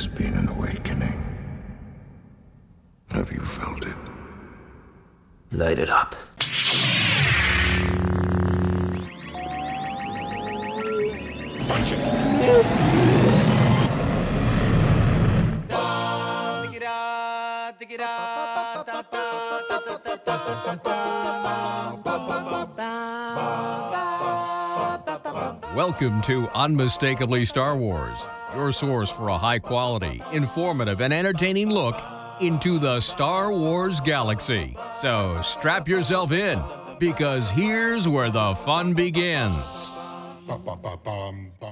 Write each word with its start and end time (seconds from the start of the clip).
has 0.00 0.08
been 0.08 0.32
an 0.32 0.48
awakening. 0.48 1.22
Have 3.10 3.30
you 3.30 3.40
felt 3.40 3.84
it? 3.84 3.96
Light 5.52 5.78
it 5.78 5.90
up. 5.90 6.16
Punch 11.68 11.92
it. 11.92 13.00
Welcome 25.74 26.20
to 26.22 26.48
Unmistakably 26.48 27.44
Star 27.44 27.76
Wars, 27.76 28.26
your 28.56 28.72
source 28.72 29.08
for 29.08 29.28
a 29.28 29.38
high 29.38 29.60
quality, 29.60 30.20
informative, 30.32 31.00
and 31.00 31.12
entertaining 31.12 31.70
look 31.70 32.02
into 32.40 32.80
the 32.80 32.98
Star 32.98 33.52
Wars 33.52 34.00
galaxy. 34.00 34.76
So 34.98 35.40
strap 35.44 35.86
yourself 35.86 36.32
in, 36.32 36.60
because 36.98 37.50
here's 37.52 38.08
where 38.08 38.30
the 38.30 38.52
fun 38.56 38.94
begins. 38.94 39.90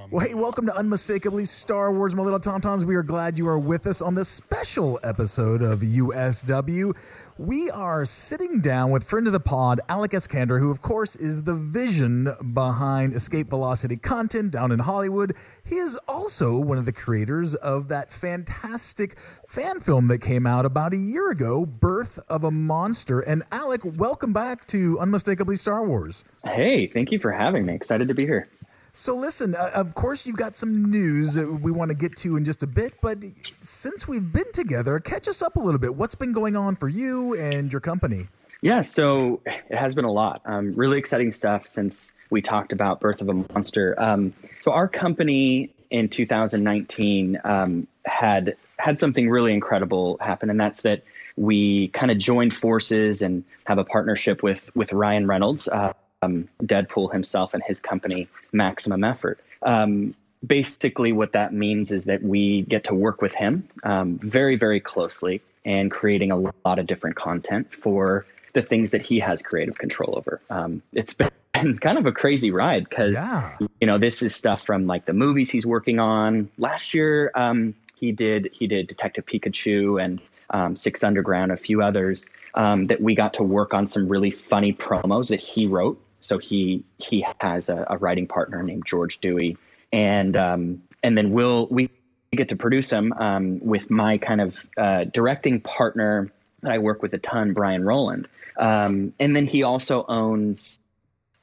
Well, 0.09 0.25
hey, 0.25 0.33
welcome 0.33 0.65
to 0.67 0.75
Unmistakably 0.77 1.43
Star 1.43 1.91
Wars, 1.91 2.15
my 2.15 2.23
little 2.23 2.39
tauntauns. 2.39 2.85
We 2.85 2.95
are 2.95 3.03
glad 3.03 3.37
you 3.37 3.49
are 3.49 3.59
with 3.59 3.85
us 3.85 4.01
on 4.01 4.15
this 4.15 4.29
special 4.29 4.97
episode 5.03 5.61
of 5.61 5.81
USW. 5.81 6.95
We 7.39 7.69
are 7.69 8.05
sitting 8.05 8.59
down 8.59 8.91
with 8.91 9.05
friend 9.05 9.25
of 9.25 9.31
the 9.31 9.39
pod, 9.39 9.79
Alec 9.87 10.11
Eskander, 10.11 10.59
who, 10.59 10.71
of 10.71 10.81
course, 10.81 11.15
is 11.15 11.41
the 11.41 11.55
vision 11.55 12.27
behind 12.53 13.13
Escape 13.13 13.49
Velocity 13.49 13.95
content 13.95 14.51
down 14.51 14.73
in 14.73 14.79
Hollywood. 14.79 15.33
He 15.63 15.75
is 15.75 15.97
also 16.05 16.59
one 16.59 16.77
of 16.77 16.83
the 16.83 16.91
creators 16.91 17.55
of 17.55 17.87
that 17.87 18.11
fantastic 18.11 19.15
fan 19.47 19.79
film 19.79 20.09
that 20.09 20.17
came 20.17 20.45
out 20.45 20.65
about 20.65 20.91
a 20.91 20.97
year 20.97 21.31
ago, 21.31 21.65
Birth 21.65 22.19
of 22.27 22.43
a 22.43 22.51
Monster. 22.51 23.21
And 23.21 23.43
Alec, 23.53 23.83
welcome 23.85 24.33
back 24.33 24.67
to 24.67 24.99
Unmistakably 24.99 25.55
Star 25.55 25.87
Wars. 25.87 26.25
Hey, 26.43 26.87
thank 26.87 27.13
you 27.13 27.19
for 27.19 27.31
having 27.31 27.65
me. 27.65 27.73
Excited 27.73 28.09
to 28.09 28.13
be 28.13 28.25
here. 28.25 28.49
So, 28.93 29.15
listen, 29.15 29.55
uh, 29.55 29.71
of 29.73 29.93
course, 29.93 30.25
you've 30.25 30.35
got 30.35 30.55
some 30.55 30.89
news 30.89 31.33
that 31.35 31.47
we 31.47 31.71
want 31.71 31.89
to 31.89 31.95
get 31.95 32.15
to 32.17 32.37
in 32.37 32.45
just 32.45 32.63
a 32.63 32.67
bit, 32.67 32.93
but 33.01 33.19
since 33.61 34.07
we've 34.07 34.31
been 34.31 34.51
together, 34.51 34.99
catch 34.99 35.27
us 35.27 35.41
up 35.41 35.55
a 35.55 35.59
little 35.59 35.79
bit. 35.79 35.95
What's 35.95 36.15
been 36.15 36.33
going 36.33 36.55
on 36.55 36.75
for 36.75 36.89
you 36.89 37.35
and 37.35 37.71
your 37.71 37.81
company? 37.81 38.27
Yeah, 38.61 38.81
so 38.81 39.41
it 39.45 39.77
has 39.77 39.95
been 39.95 40.05
a 40.05 40.11
lot. 40.11 40.41
Um, 40.45 40.73
really 40.73 40.97
exciting 40.97 41.31
stuff 41.31 41.65
since 41.65 42.13
we 42.29 42.41
talked 42.41 42.73
about 42.73 42.99
Birth 42.99 43.21
of 43.21 43.29
a 43.29 43.33
Monster. 43.33 43.95
Um, 43.97 44.33
so, 44.63 44.71
our 44.71 44.87
company 44.87 45.71
in 45.91 46.09
2019 46.09 47.39
um, 47.43 47.87
had 48.05 48.55
had 48.77 48.99
something 48.99 49.29
really 49.29 49.53
incredible 49.53 50.17
happen, 50.19 50.49
and 50.49 50.59
that's 50.59 50.81
that 50.81 51.03
we 51.37 51.87
kind 51.89 52.11
of 52.11 52.17
joined 52.17 52.53
forces 52.53 53.21
and 53.21 53.43
have 53.65 53.77
a 53.77 53.85
partnership 53.85 54.43
with 54.43 54.69
with 54.75 54.91
Ryan 54.91 55.27
Reynolds. 55.27 55.67
Uh, 55.67 55.93
um, 56.21 56.47
Deadpool 56.63 57.11
himself 57.11 57.53
and 57.53 57.63
his 57.63 57.79
company, 57.79 58.27
Maximum 58.51 59.03
Effort. 59.03 59.39
Um, 59.63 60.15
basically, 60.45 61.11
what 61.11 61.31
that 61.33 61.53
means 61.53 61.91
is 61.91 62.05
that 62.05 62.23
we 62.23 62.63
get 62.63 62.83
to 62.85 62.95
work 62.95 63.21
with 63.21 63.33
him 63.33 63.67
um, 63.83 64.19
very, 64.23 64.55
very 64.55 64.79
closely 64.79 65.41
and 65.65 65.91
creating 65.91 66.31
a 66.31 66.37
lot 66.37 66.79
of 66.79 66.87
different 66.87 67.15
content 67.15 67.73
for 67.73 68.25
the 68.53 68.61
things 68.61 68.91
that 68.91 69.05
he 69.05 69.19
has 69.19 69.41
creative 69.41 69.77
control 69.77 70.15
over. 70.17 70.41
Um, 70.49 70.81
it's 70.93 71.13
been 71.53 71.77
kind 71.79 71.97
of 71.97 72.05
a 72.05 72.11
crazy 72.11 72.51
ride 72.51 72.87
because 72.89 73.15
yeah. 73.15 73.57
you 73.81 73.87
know 73.87 73.97
this 73.97 74.21
is 74.21 74.35
stuff 74.35 74.65
from 74.65 74.87
like 74.87 75.05
the 75.05 75.13
movies 75.13 75.49
he's 75.49 75.65
working 75.65 75.99
on. 75.99 76.49
Last 76.57 76.93
year, 76.93 77.31
um, 77.35 77.75
he 77.95 78.11
did 78.11 78.49
he 78.53 78.67
did 78.67 78.87
Detective 78.87 79.25
Pikachu 79.25 80.03
and 80.03 80.21
um, 80.51 80.75
Six 80.75 81.03
Underground, 81.03 81.51
a 81.51 81.57
few 81.57 81.81
others 81.81 82.27
um, 82.55 82.87
that 82.87 83.01
we 83.01 83.13
got 83.13 83.33
to 83.35 83.43
work 83.43 83.73
on 83.73 83.87
some 83.87 84.07
really 84.07 84.31
funny 84.31 84.73
promos 84.73 85.27
that 85.27 85.39
he 85.41 85.67
wrote 85.67 86.01
so 86.19 86.37
he 86.37 86.83
he 86.97 87.25
has 87.39 87.69
a, 87.69 87.85
a 87.89 87.97
writing 87.97 88.27
partner 88.27 88.61
named 88.63 88.85
George 88.85 89.19
Dewey, 89.19 89.57
and 89.91 90.35
um, 90.35 90.81
and 91.03 91.17
then 91.17 91.31
we'll 91.31 91.67
we 91.67 91.89
get 92.31 92.49
to 92.49 92.55
produce 92.55 92.89
him 92.89 93.13
um, 93.13 93.59
with 93.59 93.89
my 93.89 94.17
kind 94.17 94.41
of 94.41 94.57
uh, 94.77 95.05
directing 95.05 95.61
partner 95.61 96.31
that 96.61 96.71
I 96.71 96.77
work 96.77 97.01
with 97.01 97.13
a 97.13 97.17
ton, 97.17 97.53
Brian 97.53 97.83
Roland, 97.83 98.27
um, 98.57 99.13
and 99.19 99.35
then 99.35 99.47
he 99.47 99.63
also 99.63 100.05
owns 100.07 100.79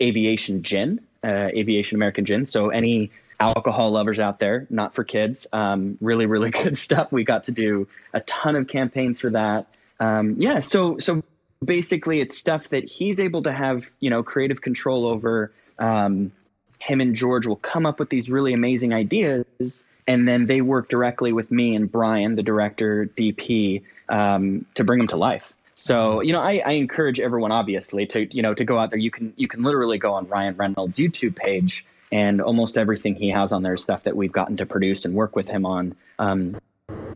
Aviation 0.01 0.63
Gin, 0.63 1.01
uh, 1.25 1.49
Aviation 1.55 1.97
American 1.97 2.25
Gin. 2.25 2.45
So 2.45 2.69
any 2.69 3.11
alcohol 3.41 3.91
lovers 3.91 4.19
out 4.19 4.39
there, 4.39 4.67
not 4.71 4.95
for 4.95 5.05
kids, 5.05 5.47
um, 5.53 5.99
really 6.01 6.27
really 6.27 6.51
good 6.63 6.77
stuff. 6.77 7.11
We 7.11 7.25
got 7.25 7.45
to 7.45 7.53
do 7.53 7.89
a 8.13 8.21
ton 8.21 8.57
of 8.57 8.69
campaigns 8.69 9.21
for 9.21 9.31
that. 9.31 9.67
Um, 9.99 10.37
yeah, 10.39 10.59
so 10.59 10.99
so 10.99 11.23
basically 11.65 12.21
it's 12.21 12.37
stuff 12.37 12.69
that 12.71 12.85
he's 12.85 13.21
able 13.21 13.43
to 13.43 13.53
have 13.53 13.87
you 14.01 14.11
know 14.11 14.23
creative 14.23 14.61
control 14.61 15.07
over. 15.07 15.53
Um, 15.79 16.33
him 16.79 17.01
and 17.01 17.15
george 17.15 17.47
will 17.47 17.57
come 17.57 17.87
up 17.87 17.99
with 17.99 18.11
these 18.11 18.29
really 18.29 18.53
amazing 18.53 18.93
ideas 18.93 19.87
and 20.07 20.29
then 20.29 20.45
they 20.45 20.61
work 20.61 20.89
directly 20.89 21.33
with 21.33 21.51
me 21.51 21.75
and 21.75 21.91
brian 21.91 22.37
the 22.37 22.43
director 22.43 23.09
dp 23.17 23.83
um, 24.09 24.65
to 24.75 24.85
bring 24.85 24.99
them 24.99 25.09
to 25.09 25.17
life. 25.17 25.53
So 25.75 26.21
you 26.21 26.33
know 26.33 26.41
I, 26.41 26.63
I, 26.65 26.73
encourage 26.73 27.19
everyone 27.19 27.53
obviously 27.53 28.07
to 28.07 28.35
you 28.35 28.43
know 28.43 28.55
to 28.55 28.65
go 28.65 28.79
out 28.79 28.91
there. 28.91 28.99
You 28.99 29.11
can 29.11 29.33
you 29.37 29.49
can 29.49 29.63
literally 29.63 29.99
go 29.99 30.15
on 30.15 30.29
ryan 30.29 30.57
reynolds 30.57 30.99
youtube 30.99 31.37
page 31.37 31.85
and 32.13 32.41
almost 32.41 32.79
everything 32.79 33.15
he 33.15 33.31
has 33.31 33.53
on 33.53 33.63
there 33.63 33.75
is 33.75 33.83
stuff 33.83 34.05
that 34.05 34.17
we've 34.17 34.33
gotten 34.33 34.59
to 34.59 34.67
produce 34.67 35.05
and 35.05 35.15
work 35.15 35.35
with 35.35 35.49
him 35.49 35.67
on. 35.67 35.97
Um, 36.19 36.59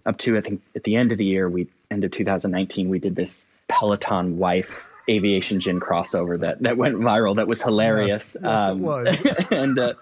up 0.04 0.18
to 0.18 0.36
i 0.36 0.40
think 0.40 0.62
at 0.74 0.82
the 0.84 0.96
end 0.96 1.12
of 1.12 1.18
the 1.18 1.24
year 1.24 1.48
we 1.48 1.68
end 1.90 2.04
of 2.04 2.10
2019 2.10 2.88
we 2.88 2.98
did 2.98 3.14
this 3.14 3.46
Peloton 3.70 4.38
wife 4.38 4.86
aviation 5.08 5.60
gin 5.60 5.81
crossover 5.81 6.38
that 6.41 6.62
that 6.62 6.76
went 6.76 6.97
viral. 6.97 7.36
That 7.36 7.48
was 7.48 7.62
hilarious. 7.62 8.36
Yes, 8.36 8.42
yes 8.42 8.69
um, 8.69 8.78
it 8.78 8.82
was. 8.82 9.47
and 9.50 9.78
uh, 9.78 9.94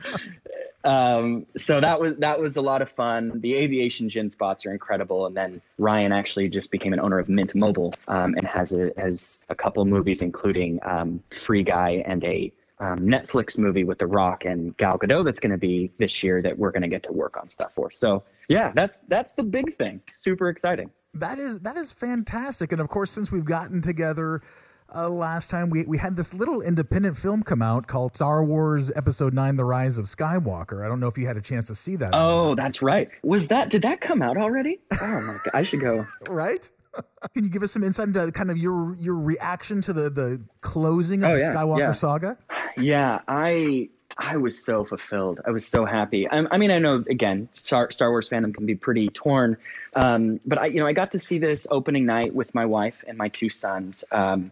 um, 0.84 1.46
so 1.56 1.80
that 1.80 2.00
was 2.00 2.16
that 2.16 2.40
was 2.40 2.56
a 2.56 2.62
lot 2.62 2.82
of 2.82 2.88
fun. 2.88 3.40
The 3.40 3.54
aviation 3.54 4.08
gin 4.08 4.30
spots 4.30 4.64
are 4.66 4.72
incredible. 4.72 5.26
And 5.26 5.36
then 5.36 5.60
Ryan 5.78 6.12
actually 6.12 6.48
just 6.48 6.70
became 6.70 6.92
an 6.92 7.00
owner 7.00 7.18
of 7.18 7.28
Mint 7.28 7.54
Mobile 7.54 7.94
um, 8.08 8.34
and 8.34 8.46
has 8.46 8.72
a 8.72 8.92
has 8.96 9.38
a 9.48 9.54
couple 9.54 9.84
movies, 9.84 10.22
including 10.22 10.80
um, 10.82 11.22
Free 11.30 11.62
Guy 11.62 12.02
and 12.06 12.22
a 12.24 12.52
um, 12.80 13.00
Netflix 13.00 13.58
movie 13.58 13.84
with 13.84 13.98
The 13.98 14.06
Rock 14.06 14.44
and 14.44 14.76
Gal 14.76 14.98
Gadot 14.98 15.24
that's 15.24 15.40
going 15.40 15.52
to 15.52 15.58
be 15.58 15.90
this 15.98 16.22
year 16.22 16.40
that 16.42 16.56
we're 16.56 16.70
going 16.70 16.82
to 16.82 16.88
get 16.88 17.02
to 17.04 17.12
work 17.12 17.36
on 17.36 17.48
stuff 17.48 17.72
for. 17.74 17.90
So 17.90 18.22
yeah, 18.48 18.72
that's 18.74 19.00
that's 19.08 19.34
the 19.34 19.42
big 19.42 19.76
thing. 19.76 20.00
Super 20.08 20.48
exciting 20.48 20.90
that 21.14 21.38
is 21.38 21.60
that 21.60 21.76
is 21.76 21.92
fantastic. 21.92 22.72
And 22.72 22.80
of 22.80 22.88
course, 22.88 23.10
since 23.10 23.32
we've 23.32 23.44
gotten 23.44 23.80
together 23.80 24.42
uh, 24.94 25.08
last 25.08 25.50
time, 25.50 25.70
we 25.70 25.84
we 25.84 25.98
had 25.98 26.16
this 26.16 26.34
little 26.34 26.62
independent 26.62 27.16
film 27.16 27.42
come 27.42 27.62
out 27.62 27.86
called 27.86 28.14
Star 28.14 28.44
Wars 28.44 28.90
Episode 28.94 29.34
Nine: 29.34 29.56
The 29.56 29.64
Rise 29.64 29.98
of 29.98 30.06
Skywalker. 30.06 30.84
I 30.84 30.88
don't 30.88 31.00
know 31.00 31.08
if 31.08 31.18
you 31.18 31.26
had 31.26 31.36
a 31.36 31.42
chance 31.42 31.66
to 31.68 31.74
see 31.74 31.96
that. 31.96 32.10
Oh, 32.12 32.54
that's 32.54 32.82
right. 32.82 33.08
Was 33.22 33.48
that 33.48 33.70
did 33.70 33.82
that 33.82 34.00
come 34.00 34.22
out 34.22 34.36
already? 34.36 34.80
Oh 35.00 35.20
my 35.20 35.36
god, 35.44 35.50
I 35.54 35.62
should 35.62 35.80
go. 35.80 36.06
right. 36.28 36.70
Can 37.34 37.44
you 37.44 37.50
give 37.50 37.62
us 37.62 37.72
some 37.72 37.84
insight 37.84 38.08
into 38.08 38.30
kind 38.32 38.50
of 38.50 38.58
your 38.58 38.94
your 38.96 39.14
reaction 39.14 39.80
to 39.82 39.92
the 39.92 40.10
the 40.10 40.44
closing 40.60 41.24
of 41.24 41.30
oh, 41.30 41.34
the 41.34 41.40
yeah, 41.40 41.50
Skywalker 41.50 41.78
yeah. 41.78 41.90
saga? 41.92 42.38
Yeah, 42.76 43.22
I 43.26 43.88
I 44.18 44.36
was 44.36 44.64
so 44.64 44.84
fulfilled. 44.84 45.40
I 45.46 45.50
was 45.52 45.64
so 45.64 45.84
happy. 45.84 46.28
I, 46.28 46.44
I 46.50 46.58
mean, 46.58 46.72
I 46.72 46.78
know 46.80 47.04
again, 47.08 47.48
Star, 47.52 47.90
Star, 47.92 48.10
Wars 48.10 48.28
fandom 48.28 48.52
can 48.52 48.66
be 48.66 48.74
pretty 48.74 49.08
torn, 49.08 49.56
um, 49.94 50.40
but 50.44 50.58
I, 50.58 50.66
you 50.66 50.80
know, 50.80 50.86
I 50.86 50.92
got 50.92 51.12
to 51.12 51.20
see 51.20 51.38
this 51.38 51.66
opening 51.70 52.04
night 52.04 52.34
with 52.34 52.54
my 52.54 52.66
wife 52.66 53.04
and 53.06 53.16
my 53.16 53.28
two 53.28 53.48
sons. 53.48 54.04
Um, 54.10 54.50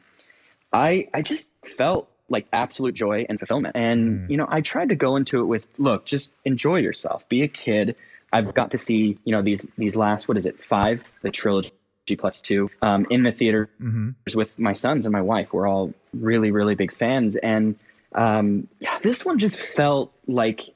I 0.73 1.09
I 1.13 1.23
just 1.23 1.51
felt 1.77 2.09
like 2.29 2.47
absolute 2.53 2.95
joy 2.95 3.27
and 3.29 3.39
fulfillment. 3.39 3.77
And 3.77 4.21
mm. 4.21 4.31
you 4.31 4.37
know, 4.37 4.47
I 4.49 4.61
tried 4.61 4.91
to 4.91 4.95
go 4.95 5.17
into 5.17 5.41
it 5.41 5.45
with, 5.45 5.67
look, 5.79 6.05
just 6.05 6.33
enjoy 6.45 6.77
yourself, 6.77 7.29
be 7.29 7.43
a 7.43 7.49
kid. 7.49 7.97
I've 8.33 8.55
got 8.55 8.73
to 8.73 8.79
see, 8.79 9.19
you 9.25 9.33
know, 9.33 9.43
these 9.43 9.67
these 9.79 9.97
last 9.97 10.29
what 10.29 10.37
is 10.37 10.47
it, 10.47 10.63
five, 10.63 11.03
the 11.23 11.31
trilogy 11.31 11.73
plus 12.19 12.41
two, 12.41 12.71
um, 12.83 13.07
in 13.11 13.23
the 13.23 13.33
theater 13.33 13.69
mm-hmm. 13.81 14.11
with 14.37 14.57
my 14.59 14.73
sons 14.73 15.07
and 15.07 15.13
my 15.13 15.23
wife. 15.23 15.53
We're 15.53 15.67
all 15.67 15.93
really 16.13 16.51
really 16.51 16.75
big 16.75 16.95
fans, 16.95 17.37
and 17.37 17.77
um, 18.17 18.67
yeah, 18.81 18.99
this 19.03 19.25
one 19.25 19.39
just 19.39 19.59
felt 19.59 20.13
like 20.27 20.75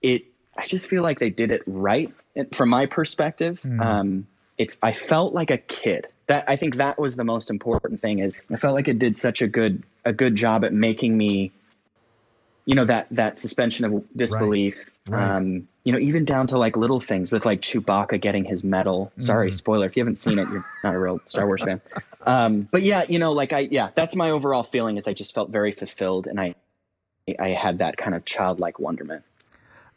it. 0.00 0.24
I 0.56 0.66
just 0.66 0.86
feel 0.86 1.02
like 1.02 1.18
they 1.18 1.30
did 1.30 1.50
it 1.50 1.62
right 1.66 2.12
from 2.52 2.70
my 2.70 2.86
perspective. 2.86 3.60
Mm. 3.64 3.84
Um, 3.84 4.26
it, 4.56 4.76
I 4.82 4.92
felt 4.92 5.34
like 5.34 5.50
a 5.50 5.58
kid. 5.58 6.08
That 6.28 6.44
I 6.46 6.56
think 6.56 6.76
that 6.76 6.98
was 6.98 7.16
the 7.16 7.24
most 7.24 7.50
important 7.50 8.00
thing. 8.00 8.20
Is 8.20 8.36
I 8.50 8.56
felt 8.56 8.74
like 8.74 8.88
it 8.88 8.98
did 8.98 9.16
such 9.16 9.42
a 9.42 9.48
good 9.48 9.82
a 10.04 10.12
good 10.12 10.36
job 10.36 10.64
at 10.64 10.72
making 10.72 11.16
me, 11.16 11.52
you 12.64 12.74
know, 12.74 12.84
that 12.84 13.08
that 13.10 13.38
suspension 13.38 13.84
of 13.84 14.04
disbelief. 14.16 14.76
Right. 14.76 14.84
Right. 15.08 15.36
Um, 15.36 15.68
you 15.84 15.92
know, 15.92 15.98
even 15.98 16.26
down 16.26 16.46
to 16.48 16.58
like 16.58 16.76
little 16.76 17.00
things 17.00 17.32
with 17.32 17.46
like 17.46 17.62
Chewbacca 17.62 18.20
getting 18.20 18.44
his 18.44 18.62
medal. 18.62 19.10
Sorry, 19.20 19.50
mm. 19.50 19.54
spoiler. 19.54 19.86
If 19.86 19.96
you 19.96 20.02
haven't 20.02 20.16
seen 20.16 20.38
it, 20.38 20.46
you're 20.50 20.64
not 20.84 20.94
a 20.94 20.98
real 20.98 21.18
Star 21.26 21.46
Wars 21.46 21.62
fan. 21.62 21.80
Um, 22.26 22.68
but 22.70 22.82
yeah, 22.82 23.04
you 23.08 23.18
know, 23.18 23.32
like 23.32 23.54
I, 23.54 23.60
yeah, 23.60 23.88
that's 23.94 24.14
my 24.14 24.30
overall 24.30 24.62
feeling 24.62 24.98
is 24.98 25.08
I 25.08 25.14
just 25.14 25.34
felt 25.34 25.48
very 25.48 25.72
fulfilled 25.72 26.26
and 26.26 26.38
I, 26.38 26.56
I 27.38 27.48
had 27.48 27.78
that 27.78 27.96
kind 27.96 28.14
of 28.14 28.24
childlike 28.24 28.78
wonderment. 28.78 29.24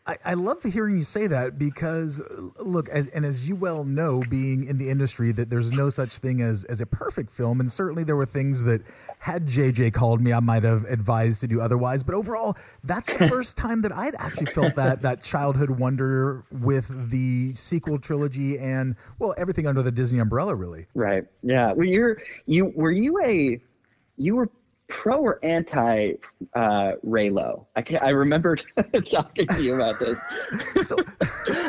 I, 0.07 0.17
I 0.25 0.33
love 0.33 0.63
hearing 0.63 0.97
you 0.97 1.03
say 1.03 1.27
that 1.27 1.59
because, 1.59 2.23
look, 2.59 2.89
as, 2.89 3.09
and 3.09 3.23
as 3.23 3.47
you 3.47 3.55
well 3.55 3.83
know, 3.83 4.23
being 4.29 4.63
in 4.63 4.79
the 4.79 4.89
industry, 4.89 5.31
that 5.33 5.51
there's 5.51 5.71
no 5.71 5.91
such 5.91 6.17
thing 6.17 6.41
as 6.41 6.63
as 6.63 6.81
a 6.81 6.87
perfect 6.87 7.29
film, 7.29 7.59
and 7.59 7.71
certainly 7.71 8.03
there 8.03 8.15
were 8.15 8.25
things 8.25 8.63
that 8.63 8.81
had 9.19 9.45
JJ 9.45 9.93
called 9.93 10.19
me, 10.19 10.33
I 10.33 10.39
might 10.39 10.63
have 10.63 10.85
advised 10.85 11.41
to 11.41 11.47
do 11.47 11.61
otherwise. 11.61 12.01
But 12.01 12.15
overall, 12.15 12.57
that's 12.83 13.15
the 13.15 13.27
first 13.29 13.57
time 13.57 13.81
that 13.81 13.91
I'd 13.91 14.15
actually 14.15 14.47
felt 14.47 14.73
that 14.73 15.03
that 15.03 15.21
childhood 15.21 15.69
wonder 15.69 16.45
with 16.51 17.11
the 17.11 17.53
sequel 17.53 17.99
trilogy 17.99 18.57
and 18.57 18.95
well, 19.19 19.35
everything 19.37 19.67
under 19.67 19.83
the 19.83 19.91
Disney 19.91 20.17
umbrella, 20.17 20.55
really. 20.55 20.87
Right. 20.95 21.25
Yeah. 21.43 21.73
Well, 21.73 21.85
you're 21.85 22.17
you 22.47 22.73
were 22.75 22.91
you 22.91 23.21
a 23.23 23.61
you 24.17 24.35
were 24.35 24.49
pro 24.91 25.17
or 25.21 25.39
anti 25.43 26.11
uh, 26.53 26.91
Reylo? 27.03 27.65
I 27.75 27.81
can 27.81 27.97
I 27.97 28.09
remember 28.09 28.55
talking 29.05 29.47
to 29.47 29.63
you 29.63 29.75
about 29.75 29.97
this. 29.99 30.21
So 30.85 30.97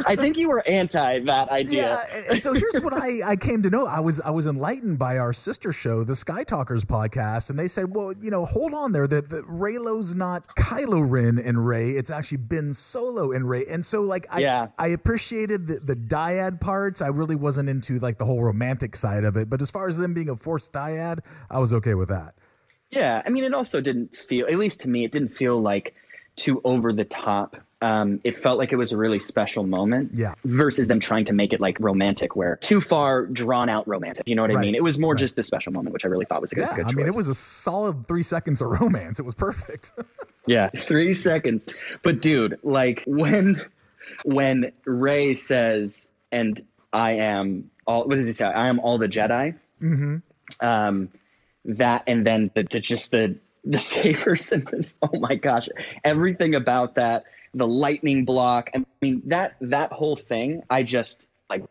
I 0.07 0.17
think 0.17 0.37
you 0.37 0.49
were 0.49 0.67
anti 0.69 1.21
that 1.21 1.49
idea. 1.49 1.83
Yeah, 1.83 2.17
and, 2.17 2.27
and 2.33 2.43
so 2.43 2.53
here's 2.53 2.79
what 2.81 2.93
I, 2.93 3.21
I 3.25 3.37
came 3.37 3.63
to 3.63 3.71
know. 3.71 3.87
I 3.87 4.01
was 4.01 4.21
I 4.21 4.31
was 4.31 4.47
enlightened 4.47 4.99
by 4.99 5.19
our 5.19 5.33
sister 5.33 5.73
show, 5.73 6.05
the 6.05 6.17
Sky 6.17 6.45
Talkers 6.45 6.85
podcast, 6.85 7.49
and 7.49 7.59
they 7.59 7.69
said, 7.69 7.95
well, 7.95 8.13
you 8.21 8.31
know, 8.31 8.45
hold 8.45 8.75
on 8.75 8.93
there. 8.93 9.07
That 9.07 9.31
the 9.31 9.43
Reylo's 9.45 10.15
not 10.15 10.47
Kylo 10.57 11.09
Ren 11.09 11.39
and 11.39 11.67
Rey. 11.67 11.93
It's 11.93 12.11
actually 12.11 12.39
Ben 12.39 12.75
Solo 12.75 13.33
and 13.33 13.49
Rey. 13.49 13.65
And 13.71 13.87
so 13.87 14.03
like 14.03 14.27
I 14.31 14.41
yeah. 14.41 14.69
I 14.79 14.89
appreciated 14.89 15.69
the, 15.69 15.77
the 15.77 15.97
dyad 15.97 16.61
parts. 16.61 17.01
I 17.01 17.09
really 17.09 17.37
wasn't 17.37 17.69
into 17.69 17.99
like 18.01 18.19
the 18.19 18.27
whole 18.27 18.43
romantic 18.43 18.97
side 18.97 19.25
of 19.25 19.37
it. 19.37 19.49
But 19.49 19.63
as 19.63 19.71
far 19.71 19.87
as 19.87 19.97
them 19.97 20.13
being 20.13 20.29
a 20.29 20.37
forced 20.37 20.73
dyad, 20.73 21.21
I 21.51 21.61
was 21.61 21.73
okay 21.73 21.95
with 21.95 22.09
that. 22.09 22.35
Yeah, 22.93 23.23
I 23.25 23.31
mean, 23.31 23.43
it 23.45 23.55
also 23.55 23.81
didn't 23.81 24.17
feel, 24.17 24.47
at 24.47 24.57
least 24.59 24.83
to 24.83 24.89
me, 24.89 25.05
it 25.05 25.13
didn't 25.13 25.35
feel 25.35 25.61
like 25.61 25.95
too 26.37 26.61
over 26.65 26.93
the 26.93 27.05
top. 27.05 27.57
Um, 27.81 28.21
it 28.23 28.37
felt 28.37 28.59
like 28.59 28.73
it 28.73 28.77
was 28.77 28.93
a 28.93 28.97
really 28.97 29.19
special 29.19 29.65
moment. 29.65 30.13
Yeah. 30.15 30.35
Versus 30.45 30.89
them 30.89 31.01
trying 31.01 31.25
to 31.25 31.33
make 31.33 31.53
it 31.53 31.61
like 31.61 31.79
romantic, 31.81 32.37
where 32.37 32.57
too 32.57 32.81
far 32.81 33.27
drawn 33.27 33.69
out 33.69 33.89
romantic. 33.89 34.29
You 34.29 34.37
know 34.37 34.43
what 34.43 34.51
I 34.51 34.55
Right. 34.55 34.61
mean? 34.67 34.75
It 34.75 34.83
was 34.85 34.99
more 34.99 35.15
Right. 35.15 35.21
just 35.21 35.39
a 35.39 35.43
special 35.43 35.73
moment, 35.73 35.95
which 35.95 36.05
I 36.05 36.09
really 36.09 36.27
thought 36.27 36.41
was 36.43 36.53
a 36.53 36.55
good, 36.55 36.69
Yeah, 36.71 36.77
good 36.77 36.87
I 36.87 36.93
mean, 36.93 37.07
it 37.07 37.15
was 37.15 37.29
a 37.29 37.35
solid 37.35 38.07
three 38.07 38.23
seconds 38.23 38.61
of 38.61 38.69
romance. 38.81 39.19
It 39.19 39.25
was 39.25 39.35
perfect. 39.35 39.93
Yeah, 40.47 40.71
three 40.77 41.15
seconds. 41.15 41.69
But 42.03 42.21
dude, 42.21 42.59
like 42.65 43.05
when 43.07 43.61
when 44.25 44.73
Rey 44.85 45.35
says, 45.35 46.11
"And 46.33 46.61
I 46.93 47.13
am 47.13 47.71
all," 47.87 48.09
what 48.09 48.17
does 48.17 48.27
he 48.27 48.33
say? 48.33 48.47
I 48.47 48.67
am 48.67 48.81
all 48.81 48.99
the 48.99 49.07
Jedi. 49.07 49.57
hmm 49.79 50.17
Um, 50.61 51.11
that 51.65 52.05
and 52.07 52.27
then 52.27 52.51
the, 52.55 52.65
the 52.65 52.81
just 52.81 53.11
the 53.11 53.39
the 53.65 53.79
saber 53.79 54.37
symbols. 54.37 54.97
Oh 55.03 55.19
my 55.19 55.35
gosh, 55.37 55.69
everything 56.05 56.55
about 56.55 56.97
that, 56.97 57.25
the 57.55 57.67
lightning 57.67 58.25
block. 58.25 58.71
I 58.75 58.85
mean 59.01 59.23
that 59.27 59.57
that 59.61 59.93
whole 59.93 60.17
thing. 60.17 60.63
I 60.71 60.83
just 60.83 61.29
like 61.49 61.65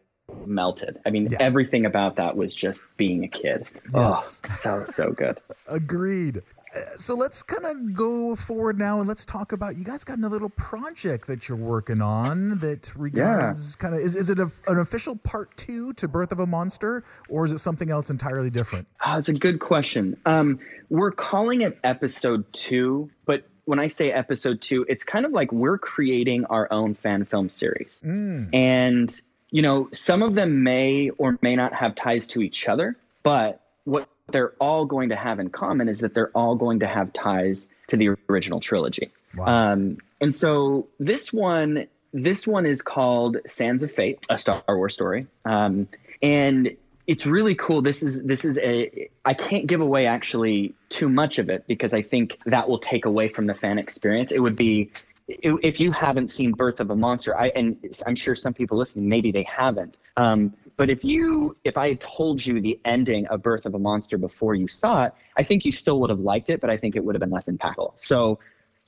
melted. 0.46 1.00
I 1.06 1.10
mean 1.10 1.28
Yeah. 1.32 1.38
everything 1.42 1.86
about 1.86 2.16
that 2.16 2.38
was 2.38 2.56
just 2.56 2.86
being 2.98 3.24
a 3.24 3.28
kid. 3.28 3.66
Yes. 3.94 4.42
Oh, 4.46 4.50
so 4.54 4.86
so 4.88 5.12
good. 5.12 5.40
Agreed. 5.68 6.42
So 6.96 7.16
let's 7.16 7.44
kind 7.44 7.66
of 7.66 7.94
go 7.94 8.36
forward 8.36 8.80
now 8.80 9.00
and 9.00 9.08
let's 9.08 9.26
talk 9.26 9.52
about 9.52 9.76
you 9.76 9.84
guys 9.84 10.04
got 10.04 10.20
a 10.20 10.28
little 10.28 10.50
project 10.50 11.28
that 11.28 11.50
you're 11.50 11.58
working 11.58 12.02
on 12.02 12.60
that 12.60 12.96
regards 12.96 13.76
kind 13.76 13.94
of 13.94 14.00
is, 14.00 14.16
is 14.16 14.30
it 14.30 14.40
a, 14.40 14.50
an 14.68 14.80
official 14.80 15.16
part 15.18 15.56
two 15.58 15.92
to 15.94 16.08
Birth 16.08 16.32
of 16.32 16.40
a 16.40 16.48
Monster 16.48 17.04
or 17.28 17.44
is 17.46 17.52
it 17.52 17.58
something 17.58 17.90
else 17.90 18.10
entirely 18.10 18.50
different? 18.50 18.88
Oh, 19.06 19.18
it's 19.18 19.30
a 19.30 19.34
good 19.34 19.60
question. 19.60 20.16
Um, 20.26 20.60
we're 20.90 21.12
calling 21.12 21.62
it 21.62 21.78
episode 21.84 22.46
two, 22.54 23.10
but 23.26 23.48
when 23.66 23.80
I 23.80 23.88
say 23.88 24.12
episode 24.12 24.62
two, 24.62 24.86
it's 24.90 25.04
kind 25.04 25.26
of 25.26 25.32
like 25.32 25.52
we're 25.52 25.78
creating 25.78 26.46
our 26.46 26.72
own 26.72 26.96
fan 26.96 27.26
film 27.26 27.50
series. 27.50 28.02
Mm. 28.06 28.50
And, 28.54 29.22
you 29.50 29.62
know, 29.62 29.90
some 29.92 30.24
of 30.24 30.36
them 30.36 30.64
may 30.64 31.10
or 31.18 31.38
may 31.42 31.56
not 31.56 31.74
have 31.74 31.96
ties 31.96 32.28
to 32.28 32.42
each 32.42 32.68
other, 32.68 32.98
but 33.24 33.62
what 33.84 34.10
they're 34.32 34.54
all 34.60 34.86
going 34.86 35.10
to 35.10 35.16
have 35.16 35.40
in 35.40 35.50
common 35.50 35.88
is 35.90 36.00
that 36.00 36.14
they're 36.14 36.32
all 36.36 36.56
going 36.56 36.80
to 36.80 36.88
have 36.88 37.12
ties 37.14 37.70
to 37.88 37.98
the 37.98 38.10
original 38.30 38.60
trilogy. 38.60 39.12
Wow. 39.36 39.46
Um, 39.46 39.98
and 40.20 40.34
so 40.34 40.88
this 41.00 41.32
one, 41.34 41.88
this 42.14 42.46
one 42.46 42.66
is 42.66 42.82
called 42.82 43.38
Sands 43.48 43.84
of 43.84 43.92
Fate, 43.92 44.26
a 44.30 44.38
Star 44.38 44.64
Wars 44.68 44.94
story. 44.94 45.28
Um, 45.46 45.88
and 46.22 46.76
it's 47.08 47.26
really 47.26 47.56
cool. 47.56 47.82
This 47.82 48.04
is 48.04 48.24
this 48.24 48.46
is 48.46 48.58
a. 48.60 49.10
I 49.26 49.34
can't 49.34 49.68
give 49.68 49.82
away 49.82 50.06
actually 50.06 50.74
too 50.90 51.10
much 51.10 51.40
of 51.40 51.50
it 51.50 51.66
because 51.68 51.94
I 51.94 52.02
think 52.02 52.38
that 52.46 52.70
will 52.70 52.80
take 52.80 53.06
away 53.06 53.28
from 53.28 53.48
the 53.48 53.56
fan 53.56 53.78
experience. 53.78 54.32
It 54.32 54.40
would 54.40 54.56
be 54.56 54.92
if 55.28 55.80
you 55.80 55.92
haven't 55.92 56.32
seen 56.32 56.52
Birth 56.52 56.80
of 56.80 56.90
a 56.90 56.96
Monster. 56.96 57.38
I 57.38 57.48
and 57.50 57.78
I'm 58.06 58.16
sure 58.16 58.36
some 58.36 58.54
people 58.54 58.78
listening 58.78 59.10
maybe 59.10 59.32
they 59.32 59.44
haven't. 59.44 59.98
Um, 60.16 60.54
but 60.82 60.90
if 60.90 61.06
you 61.06 61.56
if 61.64 61.78
I 61.78 61.90
had 61.90 62.00
told 62.00 62.44
you 62.44 62.60
the 62.60 62.80
ending 62.86 63.28
of 63.28 63.44
Birth 63.44 63.68
of 63.68 63.76
a 63.76 63.78
Monster 63.78 64.18
before 64.18 64.56
you 64.56 64.68
saw 64.68 65.04
it, 65.04 65.14
I 65.38 65.44
think 65.44 65.64
you 65.64 65.72
still 65.72 66.00
would 66.00 66.10
have 66.10 66.22
liked 66.22 66.50
it, 66.50 66.60
but 66.60 66.72
I 66.72 66.78
think 66.78 66.96
it 66.96 67.04
would 67.04 67.14
have 67.14 67.20
been 67.20 67.30
less 67.30 67.48
impactful. 67.48 67.94
So 67.98 68.40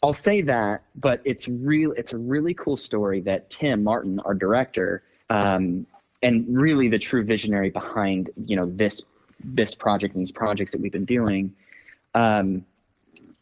I'll 0.01 0.11
say 0.11 0.41
that, 0.41 0.85
but 0.95 1.21
it's 1.23 1.47
real. 1.47 1.91
It's 1.91 2.11
a 2.11 2.17
really 2.17 2.55
cool 2.55 2.77
story 2.77 3.21
that 3.21 3.51
Tim 3.51 3.83
Martin, 3.83 4.19
our 4.21 4.33
director, 4.33 5.03
um, 5.29 5.85
and 6.23 6.47
really 6.49 6.87
the 6.87 6.97
true 6.97 7.23
visionary 7.23 7.69
behind 7.69 8.31
you 8.43 8.55
know 8.55 8.65
this 8.65 9.03
this 9.43 9.75
project 9.75 10.15
and 10.15 10.21
these 10.21 10.31
projects 10.31 10.71
that 10.71 10.81
we've 10.81 10.91
been 10.91 11.05
doing. 11.05 11.53
Um, 12.15 12.65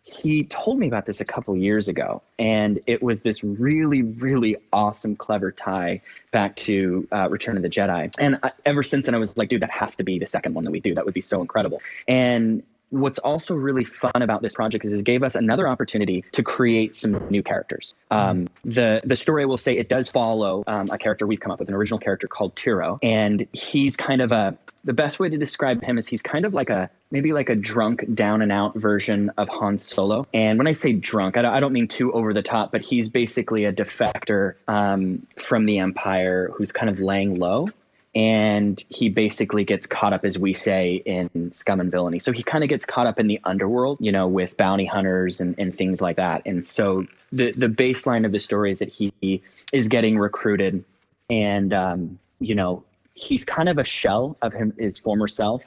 he 0.03 0.45
told 0.45 0.79
me 0.79 0.87
about 0.87 1.05
this 1.05 1.21
a 1.21 1.25
couple 1.25 1.55
years 1.55 1.87
ago, 1.87 2.21
and 2.39 2.79
it 2.87 3.03
was 3.03 3.21
this 3.21 3.43
really, 3.43 4.01
really 4.01 4.57
awesome, 4.73 5.15
clever 5.15 5.51
tie 5.51 6.01
back 6.31 6.55
to 6.55 7.07
uh, 7.11 7.29
Return 7.29 7.55
of 7.55 7.63
the 7.63 7.69
Jedi. 7.69 8.11
And 8.17 8.39
I, 8.43 8.51
ever 8.65 8.81
since 8.81 9.05
then, 9.05 9.13
I 9.13 9.19
was 9.19 9.37
like, 9.37 9.49
dude, 9.49 9.61
that 9.61 9.69
has 9.69 9.95
to 9.97 10.03
be 10.03 10.17
the 10.17 10.25
second 10.25 10.55
one 10.55 10.63
that 10.63 10.71
we 10.71 10.79
do. 10.79 10.95
That 10.95 11.05
would 11.05 11.13
be 11.13 11.21
so 11.21 11.39
incredible. 11.39 11.81
And 12.07 12.63
what's 12.89 13.19
also 13.19 13.55
really 13.55 13.85
fun 13.85 14.11
about 14.15 14.41
this 14.41 14.53
project 14.53 14.85
is 14.85 14.91
it 14.91 15.03
gave 15.03 15.23
us 15.23 15.35
another 15.35 15.67
opportunity 15.67 16.23
to 16.33 16.43
create 16.43 16.95
some 16.95 17.23
new 17.29 17.41
characters. 17.41 17.93
Um, 18.11 18.49
the 18.65 19.01
the 19.05 19.15
story 19.15 19.45
will 19.45 19.57
say 19.57 19.77
it 19.77 19.87
does 19.89 20.09
follow 20.09 20.63
um, 20.67 20.89
a 20.91 20.97
character 20.97 21.25
we've 21.25 21.39
come 21.39 21.51
up 21.51 21.59
with, 21.59 21.69
an 21.69 21.75
original 21.75 21.99
character 21.99 22.27
called 22.27 22.55
Tiro, 22.55 22.99
and 23.01 23.47
he's 23.53 23.95
kind 23.95 24.21
of 24.21 24.31
a 24.31 24.57
the 24.83 24.93
best 24.93 25.19
way 25.19 25.29
to 25.29 25.37
describe 25.37 25.83
him 25.83 25.97
is 25.97 26.07
he's 26.07 26.21
kind 26.21 26.45
of 26.45 26.53
like 26.53 26.69
a 26.69 26.89
maybe 27.11 27.33
like 27.33 27.49
a 27.49 27.55
drunk 27.55 28.05
down 28.13 28.41
and 28.41 28.51
out 28.51 28.75
version 28.75 29.31
of 29.37 29.49
Han 29.49 29.77
Solo. 29.77 30.25
And 30.33 30.57
when 30.57 30.67
I 30.67 30.71
say 30.71 30.93
drunk, 30.93 31.37
I 31.37 31.59
don't, 31.59 31.71
mean 31.71 31.87
too 31.87 32.11
over 32.13 32.33
the 32.33 32.41
top, 32.41 32.71
but 32.71 32.81
he's 32.81 33.09
basically 33.09 33.65
a 33.65 33.71
defector 33.71 34.55
um, 34.67 35.25
from 35.37 35.65
the 35.65 35.79
Empire 35.79 36.51
who's 36.55 36.71
kind 36.71 36.89
of 36.89 36.99
laying 36.99 37.35
low 37.35 37.69
and 38.13 38.83
he 38.89 39.07
basically 39.07 39.63
gets 39.63 39.87
caught 39.87 40.11
up, 40.11 40.25
as 40.25 40.37
we 40.37 40.53
say, 40.53 40.95
in 41.05 41.51
scum 41.53 41.79
and 41.79 41.89
villainy. 41.89 42.19
So 42.19 42.33
he 42.33 42.43
kind 42.43 42.63
of 42.63 42.69
gets 42.69 42.85
caught 42.85 43.07
up 43.07 43.19
in 43.19 43.27
the 43.27 43.39
underworld, 43.45 43.99
you 44.01 44.11
know, 44.11 44.27
with 44.27 44.57
bounty 44.57 44.85
hunters 44.85 45.39
and, 45.39 45.55
and 45.57 45.75
things 45.75 46.01
like 46.01 46.17
that. 46.17 46.41
And 46.45 46.65
so 46.65 47.05
the 47.31 47.53
the 47.53 47.67
baseline 47.67 48.25
of 48.25 48.33
the 48.33 48.39
story 48.39 48.71
is 48.71 48.79
that 48.79 48.89
he 48.89 49.41
is 49.71 49.87
getting 49.87 50.17
recruited, 50.17 50.83
and 51.29 51.73
um, 51.73 52.19
you 52.39 52.53
know, 52.53 52.83
he's 53.13 53.45
kind 53.45 53.69
of 53.69 53.77
a 53.77 53.83
shell 53.83 54.35
of 54.41 54.51
him 54.51 54.73
his 54.77 54.97
former 54.97 55.29
self. 55.29 55.63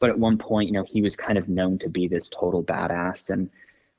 But 0.00 0.10
at 0.10 0.18
one 0.18 0.38
point, 0.38 0.68
you 0.68 0.72
know, 0.72 0.84
he 0.84 1.02
was 1.02 1.14
kind 1.14 1.38
of 1.38 1.48
known 1.48 1.78
to 1.78 1.88
be 1.88 2.08
this 2.08 2.28
total 2.28 2.64
badass, 2.64 3.30
and 3.30 3.50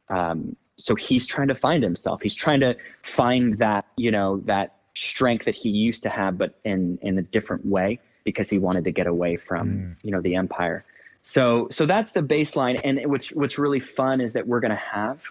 um, 0.10 0.56
so 0.78 0.96
he's 0.96 1.26
trying 1.26 1.48
to 1.48 1.56
find 1.56 1.84
himself. 1.84 2.22
He's 2.22 2.36
trying 2.36 2.60
to 2.62 2.76
find 3.04 3.58
that, 3.60 3.86
you 3.96 4.12
know, 4.12 4.42
that 4.46 4.76
strength 4.96 5.46
that 5.46 5.56
he 5.56 5.70
used 5.70 6.04
to 6.04 6.10
have, 6.10 6.38
but 6.38 6.60
in 6.66 6.98
in 7.02 7.18
a 7.18 7.22
different 7.22 7.66
way 7.66 8.00
because 8.24 8.50
he 8.50 8.60
wanted 8.60 8.84
to 8.84 8.92
get 8.92 9.08
away 9.08 9.38
from, 9.38 9.96
you 10.04 10.12
know, 10.12 10.22
the 10.22 10.36
empire. 10.36 10.84
So 11.22 11.68
so 11.70 11.86
that's 11.86 12.12
the 12.12 12.22
baseline. 12.22 12.80
And 12.84 13.00
what's 13.10 13.32
what's 13.32 13.58
really 13.58 13.80
fun 13.80 14.22
is 14.22 14.34
that 14.34 14.48
we're 14.48 14.60
going 14.60 14.72
to 14.72 14.84
have 14.92 15.22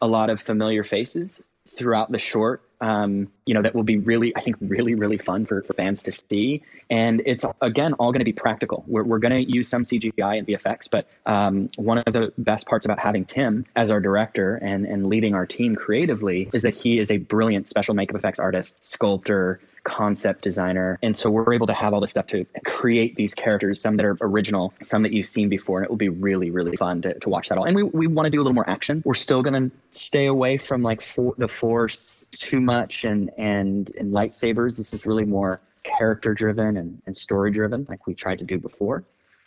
a 0.00 0.06
lot 0.06 0.30
of 0.30 0.40
familiar 0.40 0.84
faces 0.84 1.40
throughout 1.76 2.10
the 2.10 2.18
short. 2.18 2.62
Um, 2.80 3.28
you 3.44 3.54
know, 3.54 3.62
that 3.62 3.74
will 3.74 3.82
be 3.82 3.98
really, 3.98 4.34
I 4.36 4.40
think, 4.40 4.56
really, 4.60 4.94
really 4.94 5.18
fun 5.18 5.44
for, 5.44 5.62
for 5.62 5.74
fans 5.74 6.02
to 6.04 6.12
see. 6.12 6.62
And 6.88 7.22
it's 7.26 7.44
again 7.60 7.92
all 7.94 8.10
going 8.10 8.20
to 8.20 8.24
be 8.24 8.32
practical. 8.32 8.84
We're 8.86 9.04
we're 9.04 9.18
going 9.18 9.44
to 9.44 9.52
use 9.52 9.68
some 9.68 9.82
CGI 9.82 10.38
and 10.38 10.46
VFX, 10.46 10.88
but 10.90 11.06
um, 11.26 11.68
one 11.76 11.98
of 11.98 12.12
the 12.12 12.32
best 12.38 12.66
parts 12.66 12.84
about 12.84 12.98
having 12.98 13.24
Tim 13.24 13.66
as 13.76 13.90
our 13.90 14.00
director 14.00 14.56
and 14.56 14.86
and 14.86 15.08
leading 15.08 15.34
our 15.34 15.46
team 15.46 15.76
creatively 15.76 16.48
is 16.52 16.62
that 16.62 16.76
he 16.76 16.98
is 16.98 17.10
a 17.10 17.18
brilliant 17.18 17.68
special 17.68 17.94
makeup 17.94 18.16
effects 18.16 18.38
artist, 18.38 18.76
sculptor, 18.80 19.60
concept 19.84 20.42
designer. 20.42 20.98
And 21.02 21.16
so 21.16 21.30
we're 21.30 21.52
able 21.52 21.66
to 21.66 21.74
have 21.74 21.92
all 21.92 22.00
this 22.00 22.10
stuff 22.10 22.26
to 22.28 22.44
create 22.64 23.16
these 23.16 23.34
characters, 23.34 23.80
some 23.80 23.96
that 23.96 24.06
are 24.06 24.16
original, 24.20 24.74
some 24.82 25.02
that 25.02 25.12
you've 25.12 25.26
seen 25.26 25.48
before. 25.48 25.78
And 25.78 25.84
it 25.84 25.90
will 25.90 25.96
be 25.96 26.08
really, 26.08 26.50
really 26.50 26.76
fun 26.76 27.02
to, 27.02 27.18
to 27.18 27.28
watch 27.28 27.48
that 27.48 27.58
all. 27.58 27.64
And 27.64 27.76
we, 27.76 27.82
we 27.82 28.06
want 28.06 28.26
to 28.26 28.30
do 28.30 28.38
a 28.38 28.42
little 28.42 28.54
more 28.54 28.68
action. 28.68 29.02
We're 29.04 29.14
still 29.14 29.42
going 29.42 29.70
to 29.70 29.76
stay 29.90 30.26
away 30.26 30.58
from 30.58 30.82
like 30.82 31.02
for, 31.02 31.34
the 31.38 31.48
force 31.48 32.26
too 32.32 32.60
much 32.60 33.04
and, 33.04 33.30
and, 33.38 33.92
and 33.98 34.12
lightsabers. 34.12 34.76
This 34.76 34.92
is 34.92 35.06
really 35.06 35.24
more 35.24 35.60
character 35.82 36.34
driven 36.34 36.76
and, 36.76 37.00
and 37.06 37.16
story 37.16 37.50
driven, 37.50 37.86
like 37.88 38.06
we 38.06 38.14
tried 38.14 38.38
to 38.38 38.44
do 38.44 38.58
before. 38.58 39.04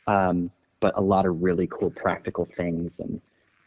Um, 0.07 0.51
but 0.79 0.97
a 0.97 1.01
lot 1.01 1.25
of 1.25 1.41
really 1.41 1.67
cool 1.67 1.91
practical 1.91 2.45
things 2.45 2.99
and 2.99 3.21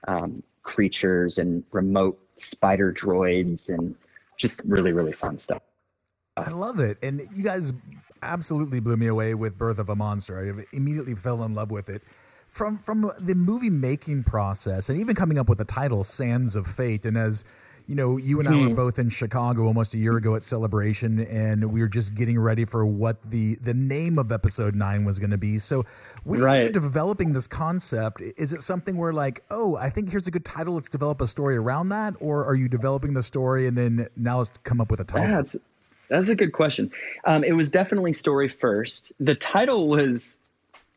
um, 0.07 0.43
creatures 0.63 1.39
and 1.39 1.65
remote 1.73 2.19
spider 2.37 2.93
droids 2.93 3.71
and 3.71 3.95
just 4.37 4.61
really 4.67 4.93
really 4.93 5.13
fun 5.13 5.41
stuff. 5.41 5.63
I 6.37 6.51
love 6.51 6.81
it. 6.81 6.99
And 7.03 7.27
you 7.35 7.43
guys 7.43 7.73
absolutely 8.23 8.81
blew 8.81 8.97
me 8.97 9.07
away 9.07 9.35
with 9.35 9.57
Birth 9.57 9.79
of 9.79 9.89
a 9.89 9.97
Monster. 9.97 10.39
I 10.39 10.77
immediately 10.77 11.15
fell 11.15 11.45
in 11.45 11.55
love 11.55 11.71
with 11.71 11.89
it. 11.89 12.03
From 12.49 12.79
from 12.79 13.11
the 13.21 13.35
movie 13.35 13.69
making 13.69 14.25
process 14.25 14.89
and 14.89 14.99
even 14.99 15.15
coming 15.15 15.39
up 15.39 15.49
with 15.49 15.59
the 15.59 15.65
title 15.65 16.03
Sands 16.03 16.57
of 16.57 16.67
Fate 16.67 17.05
and 17.05 17.19
as 17.19 17.45
you 17.87 17.95
know, 17.95 18.17
you 18.17 18.41
and 18.41 18.49
I 18.49 18.53
were 18.57 18.69
hmm. 18.69 18.75
both 18.75 18.99
in 18.99 19.09
Chicago 19.09 19.65
almost 19.67 19.95
a 19.95 19.99
year 19.99 20.17
ago 20.17 20.35
at 20.35 20.43
Celebration, 20.43 21.21
and 21.27 21.65
we 21.65 21.81
were 21.81 21.89
just 21.89 22.17
getting 22.17 22.39
ready 22.39 22.65
for 22.65 22.85
what 22.85 23.17
the 23.31 23.55
the 23.63 23.75
name 23.75 24.19
of 24.19 24.33
Episode 24.33 24.75
Nine 24.75 25.05
was 25.05 25.21
going 25.21 25.31
to 25.31 25.39
be. 25.39 25.59
So, 25.59 25.85
when 26.25 26.41
you 26.41 26.47
guys 26.47 26.65
are 26.65 26.69
developing 26.69 27.33
this 27.33 27.47
concept, 27.47 28.23
is 28.37 28.53
it 28.53 28.63
something 28.63 28.97
where 28.97 29.13
like, 29.13 29.45
oh, 29.53 29.77
I 29.77 29.89
think 29.89 30.11
here's 30.11 30.27
a 30.27 30.33
good 30.33 30.45
title, 30.45 30.75
let's 30.75 30.89
develop 30.89 31.21
a 31.21 31.29
story 31.29 31.57
around 31.57 31.91
that, 31.91 32.15
or 32.19 32.45
are 32.45 32.57
you 32.57 32.69
developing 32.69 33.15
the 33.15 33.23
story 33.23 33.69
and 33.69 33.79
then 33.79 34.09
now 34.17 34.39
let's 34.39 34.51
come 34.65 34.81
up 34.81 34.91
with 34.91 34.99
a 34.99 35.05
title? 35.05 35.29
That's 35.29 35.57
that's 36.09 36.29
a 36.29 36.35
good 36.35 36.53
question. 36.53 36.91
Um, 37.25 37.45
it 37.45 37.53
was 37.53 37.71
definitely 37.71 38.13
story 38.13 38.49
first. 38.49 39.13
The 39.21 39.35
title 39.35 39.89
was 39.89 40.39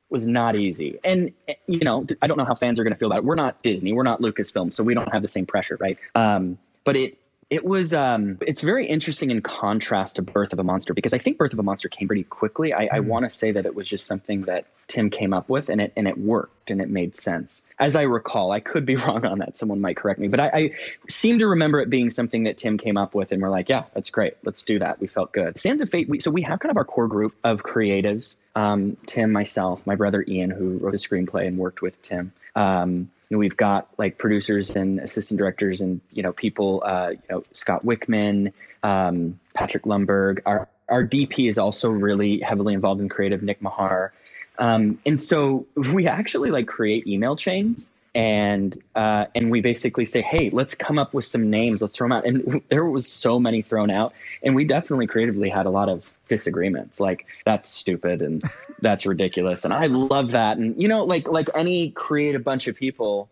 was 0.09 0.25
not 0.25 0.55
easy, 0.55 0.97
and 1.03 1.31
eh, 1.47 1.53
you 1.67 1.79
know, 1.79 2.05
I 2.21 2.27
don't 2.27 2.37
know 2.37 2.45
how 2.45 2.55
fans 2.55 2.79
are 2.79 2.83
going 2.83 2.93
to 2.93 2.99
feel 2.99 3.09
about 3.09 3.19
it. 3.19 3.25
We're 3.25 3.35
not 3.35 3.61
Disney, 3.61 3.93
we're 3.93 4.03
not 4.03 4.21
Lucasfilm, 4.21 4.73
so 4.73 4.83
we 4.83 4.93
don't 4.93 5.11
have 5.11 5.21
the 5.21 5.27
same 5.27 5.45
pressure, 5.45 5.77
right? 5.79 5.97
Um, 6.15 6.57
but 6.83 6.95
it 6.97 7.18
it 7.49 7.65
was 7.65 7.93
um, 7.93 8.37
it's 8.41 8.61
very 8.61 8.85
interesting 8.85 9.31
in 9.31 9.41
contrast 9.41 10.17
to 10.17 10.21
Birth 10.21 10.53
of 10.53 10.59
a 10.59 10.63
Monster 10.63 10.93
because 10.93 11.13
I 11.13 11.17
think 11.17 11.39
Birth 11.39 11.51
of 11.51 11.57
a 11.57 11.63
Monster 11.63 11.89
came 11.89 12.07
pretty 12.07 12.23
quickly. 12.23 12.73
I, 12.73 12.89
I 12.93 12.99
want 12.99 13.25
to 13.25 13.29
say 13.29 13.51
that 13.51 13.65
it 13.65 13.73
was 13.73 13.87
just 13.87 14.05
something 14.05 14.43
that 14.43 14.65
Tim 14.87 15.09
came 15.09 15.33
up 15.33 15.49
with, 15.49 15.67
and 15.67 15.81
it 15.81 15.91
and 15.97 16.07
it 16.07 16.19
worked 16.19 16.69
and 16.69 16.79
it 16.79 16.89
made 16.89 17.15
sense. 17.15 17.63
As 17.79 17.95
I 17.95 18.03
recall, 18.03 18.51
I 18.51 18.59
could 18.59 18.85
be 18.85 18.95
wrong 18.97 19.25
on 19.25 19.39
that. 19.39 19.57
Someone 19.57 19.81
might 19.81 19.97
correct 19.97 20.19
me, 20.19 20.27
but 20.27 20.39
I, 20.39 20.49
I 20.53 20.71
seem 21.09 21.39
to 21.39 21.47
remember 21.47 21.79
it 21.79 21.89
being 21.89 22.11
something 22.11 22.43
that 22.43 22.57
Tim 22.57 22.77
came 22.77 22.97
up 22.97 23.15
with, 23.15 23.31
and 23.31 23.41
we're 23.41 23.49
like, 23.49 23.67
yeah, 23.67 23.85
that's 23.95 24.11
great. 24.11 24.35
Let's 24.43 24.63
do 24.63 24.77
that. 24.79 24.99
We 24.99 25.07
felt 25.07 25.31
good. 25.31 25.57
Sands 25.57 25.81
of 25.81 25.89
Fate. 25.89 26.07
We, 26.07 26.19
so 26.19 26.29
we 26.29 26.43
have 26.43 26.59
kind 26.59 26.69
of 26.69 26.77
our 26.77 26.85
core 26.85 27.07
group 27.07 27.33
of 27.43 27.63
creatives: 27.63 28.35
um, 28.55 28.95
Tim, 29.07 29.31
myself, 29.31 29.81
my 29.87 29.95
brother 29.95 30.23
Ian, 30.27 30.51
who 30.51 30.77
wrote 30.77 30.91
the 30.91 30.97
screenplay 30.97 31.47
and 31.47 31.57
worked 31.57 31.81
with 31.81 31.99
Tim. 32.03 32.31
Um, 32.55 33.09
you 33.29 33.35
know, 33.35 33.39
we've 33.39 33.57
got 33.57 33.87
like 33.97 34.17
producers 34.17 34.75
and 34.75 34.99
assistant 34.99 35.37
directors 35.37 35.81
and 35.81 36.01
you 36.11 36.23
know 36.23 36.33
people 36.33 36.81
uh, 36.85 37.09
you 37.11 37.19
know 37.29 37.43
Scott 37.51 37.85
Wickman, 37.85 38.51
um, 38.83 39.39
Patrick 39.53 39.83
Lumberg. 39.83 40.39
Our 40.45 40.67
our 40.89 41.05
DP 41.05 41.47
is 41.47 41.57
also 41.57 41.89
really 41.89 42.39
heavily 42.39 42.73
involved 42.73 43.01
in 43.01 43.09
creative, 43.09 43.43
Nick 43.43 43.61
Mahar. 43.61 44.13
Um, 44.57 44.99
and 45.05 45.21
so 45.21 45.65
we 45.93 46.07
actually 46.07 46.51
like 46.51 46.67
create 46.67 47.07
email 47.07 47.35
chains 47.35 47.89
and 48.15 48.81
uh, 48.95 49.25
and 49.35 49.51
we 49.51 49.61
basically 49.61 50.05
say, 50.05 50.21
hey, 50.21 50.49
let's 50.51 50.73
come 50.73 50.97
up 50.97 51.13
with 51.13 51.25
some 51.25 51.49
names, 51.49 51.81
let's 51.81 51.95
throw 51.95 52.05
them 52.05 52.17
out. 52.17 52.25
And 52.25 52.61
there 52.69 52.85
was 52.85 53.07
so 53.07 53.39
many 53.39 53.61
thrown 53.61 53.91
out, 53.91 54.13
and 54.41 54.55
we 54.55 54.65
definitely 54.65 55.07
creatively 55.07 55.49
had 55.49 55.65
a 55.65 55.69
lot 55.69 55.89
of 55.89 56.09
disagreements. 56.27 56.99
Like 56.99 57.25
that's 57.45 57.69
stupid 57.69 58.21
and 58.21 58.41
that's 58.81 59.05
ridiculous, 59.05 59.63
and 59.63 59.73
I 59.73 59.87
love 59.87 60.31
that. 60.31 60.57
And 60.57 60.81
you 60.81 60.87
know, 60.87 61.03
like 61.03 61.27
like 61.27 61.49
any 61.53 61.91
creative 61.91 62.43
bunch 62.43 62.67
of 62.67 62.75
people, 62.75 63.29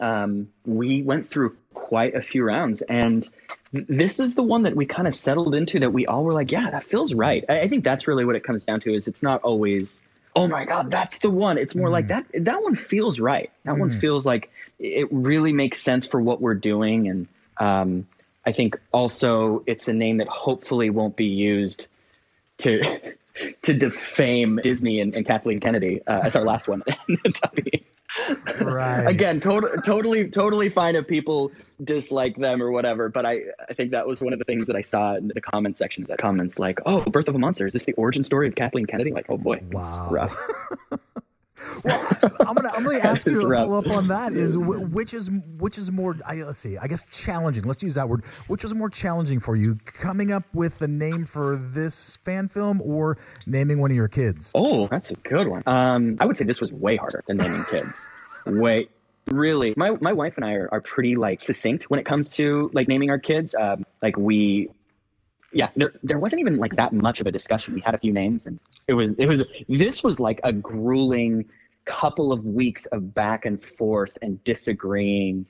um, 0.00 0.48
we 0.66 1.02
went 1.02 1.30
through 1.30 1.56
quite 1.72 2.14
a 2.14 2.22
few 2.22 2.44
rounds, 2.44 2.82
and 2.82 3.28
th- 3.72 3.86
this 3.88 4.20
is 4.20 4.34
the 4.34 4.42
one 4.42 4.64
that 4.64 4.76
we 4.76 4.84
kind 4.84 5.08
of 5.08 5.14
settled 5.14 5.54
into. 5.54 5.80
That 5.80 5.92
we 5.92 6.06
all 6.06 6.24
were 6.24 6.32
like, 6.32 6.52
yeah, 6.52 6.70
that 6.70 6.84
feels 6.84 7.14
right. 7.14 7.42
I, 7.48 7.60
I 7.60 7.68
think 7.68 7.84
that's 7.84 8.06
really 8.06 8.26
what 8.26 8.36
it 8.36 8.44
comes 8.44 8.64
down 8.64 8.80
to. 8.80 8.94
Is 8.94 9.08
it's 9.08 9.22
not 9.22 9.40
always 9.42 10.04
oh 10.36 10.48
my 10.48 10.64
god 10.64 10.90
that's 10.90 11.18
the 11.18 11.30
one. 11.30 11.58
It's 11.58 11.74
more 11.74 11.90
like 11.90 12.08
that 12.08 12.26
that 12.34 12.62
one 12.62 12.76
feels 12.76 13.20
right. 13.20 13.50
That 13.64 13.78
one 13.78 13.90
feels 13.90 14.26
like 14.26 14.50
it 14.78 15.08
really 15.12 15.52
makes 15.52 15.80
sense 15.80 16.06
for 16.06 16.20
what 16.20 16.40
we're 16.40 16.54
doing. 16.54 17.08
And 17.08 17.28
um, 17.58 18.06
i 18.46 18.52
think 18.52 18.78
also 18.92 19.62
it's 19.66 19.88
a 19.88 19.92
name 19.92 20.18
that 20.18 20.28
hopefully 20.28 20.90
won't 20.90 21.16
be 21.16 21.26
used 21.26 21.88
to 22.58 22.82
to 23.62 23.74
defame 23.74 24.60
disney 24.62 25.00
and, 25.00 25.14
and 25.16 25.26
kathleen 25.26 25.60
kennedy. 25.60 26.00
Uh, 26.06 26.20
as 26.24 26.36
our 26.36 26.44
last 26.44 26.68
one 26.68 26.82
Right. 28.60 29.06
again 29.08 29.40
tot- 29.40 29.84
totally 29.84 30.28
totally 30.28 30.68
fine 30.68 30.94
if 30.94 31.06
people 31.08 31.50
dislike 31.82 32.36
them 32.36 32.62
or 32.62 32.70
whatever 32.70 33.08
but 33.08 33.26
i 33.26 33.40
i 33.68 33.74
think 33.74 33.90
that 33.90 34.06
was 34.06 34.20
one 34.22 34.32
of 34.32 34.38
the 34.38 34.44
things 34.44 34.66
that 34.68 34.76
i 34.76 34.82
saw 34.82 35.14
in 35.16 35.28
the 35.34 35.40
comment 35.40 35.76
section 35.76 36.04
that 36.08 36.18
comments 36.18 36.58
like 36.58 36.78
oh 36.86 37.00
birth 37.10 37.26
of 37.28 37.34
a 37.34 37.38
monster 37.38 37.66
is 37.66 37.72
this 37.72 37.86
the 37.86 37.92
origin 37.94 38.22
story 38.22 38.46
of 38.46 38.54
kathleen 38.54 38.86
kennedy 38.86 39.10
like 39.10 39.26
oh 39.28 39.36
boy 39.38 39.60
Wow. 39.72 40.08
rough 40.10 40.36
I'm 41.84 42.54
gonna 42.54 42.70
I'm 42.74 42.84
gonna 42.84 42.98
ask 43.04 43.26
you 43.26 43.40
to 43.40 43.46
rough. 43.46 43.66
follow 43.66 43.78
up 43.78 43.86
on 43.88 44.08
that. 44.08 44.32
Is 44.32 44.56
which 44.58 45.14
is 45.14 45.30
which 45.58 45.78
is 45.78 45.92
more? 45.92 46.16
I, 46.26 46.36
let's 46.42 46.58
see. 46.58 46.76
I 46.78 46.86
guess 46.86 47.04
challenging. 47.12 47.64
Let's 47.64 47.82
use 47.82 47.94
that 47.94 48.08
word. 48.08 48.24
Which 48.48 48.62
was 48.62 48.74
more 48.74 48.90
challenging 48.90 49.40
for 49.40 49.54
you, 49.56 49.76
coming 49.84 50.32
up 50.32 50.44
with 50.52 50.82
a 50.82 50.88
name 50.88 51.24
for 51.24 51.56
this 51.56 52.16
fan 52.24 52.48
film 52.48 52.80
or 52.82 53.18
naming 53.46 53.78
one 53.80 53.90
of 53.90 53.96
your 53.96 54.08
kids? 54.08 54.50
Oh, 54.54 54.88
that's 54.88 55.10
a 55.10 55.14
good 55.16 55.48
one. 55.48 55.62
Um, 55.66 56.16
I 56.20 56.26
would 56.26 56.36
say 56.36 56.44
this 56.44 56.60
was 56.60 56.72
way 56.72 56.96
harder 56.96 57.22
than 57.26 57.36
naming 57.36 57.64
kids. 57.70 58.06
way, 58.46 58.88
really. 59.26 59.74
My 59.76 59.92
my 60.00 60.12
wife 60.12 60.36
and 60.36 60.44
I 60.44 60.54
are, 60.54 60.68
are 60.72 60.80
pretty 60.80 61.14
like 61.16 61.40
succinct 61.40 61.84
when 61.84 62.00
it 62.00 62.04
comes 62.06 62.30
to 62.30 62.70
like 62.72 62.88
naming 62.88 63.10
our 63.10 63.18
kids. 63.18 63.54
Um, 63.54 63.84
like 64.02 64.16
we, 64.16 64.70
yeah, 65.54 65.68
there 65.76 65.92
there 66.02 66.18
wasn't 66.18 66.40
even 66.40 66.56
like 66.56 66.76
that 66.76 66.92
much 66.92 67.20
of 67.20 67.26
a 67.26 67.32
discussion. 67.32 67.74
We 67.74 67.80
had 67.80 67.94
a 67.94 67.98
few 67.98 68.12
names, 68.12 68.46
and 68.46 68.58
it 68.88 68.94
was 68.94 69.12
it 69.12 69.26
was 69.26 69.42
this 69.68 70.02
was 70.02 70.20
like 70.20 70.40
a 70.44 70.52
grueling 70.52 71.46
couple 71.84 72.32
of 72.32 72.44
weeks 72.44 72.86
of 72.86 73.14
back 73.14 73.46
and 73.46 73.62
forth 73.62 74.16
and 74.20 74.42
disagreeing. 74.44 75.46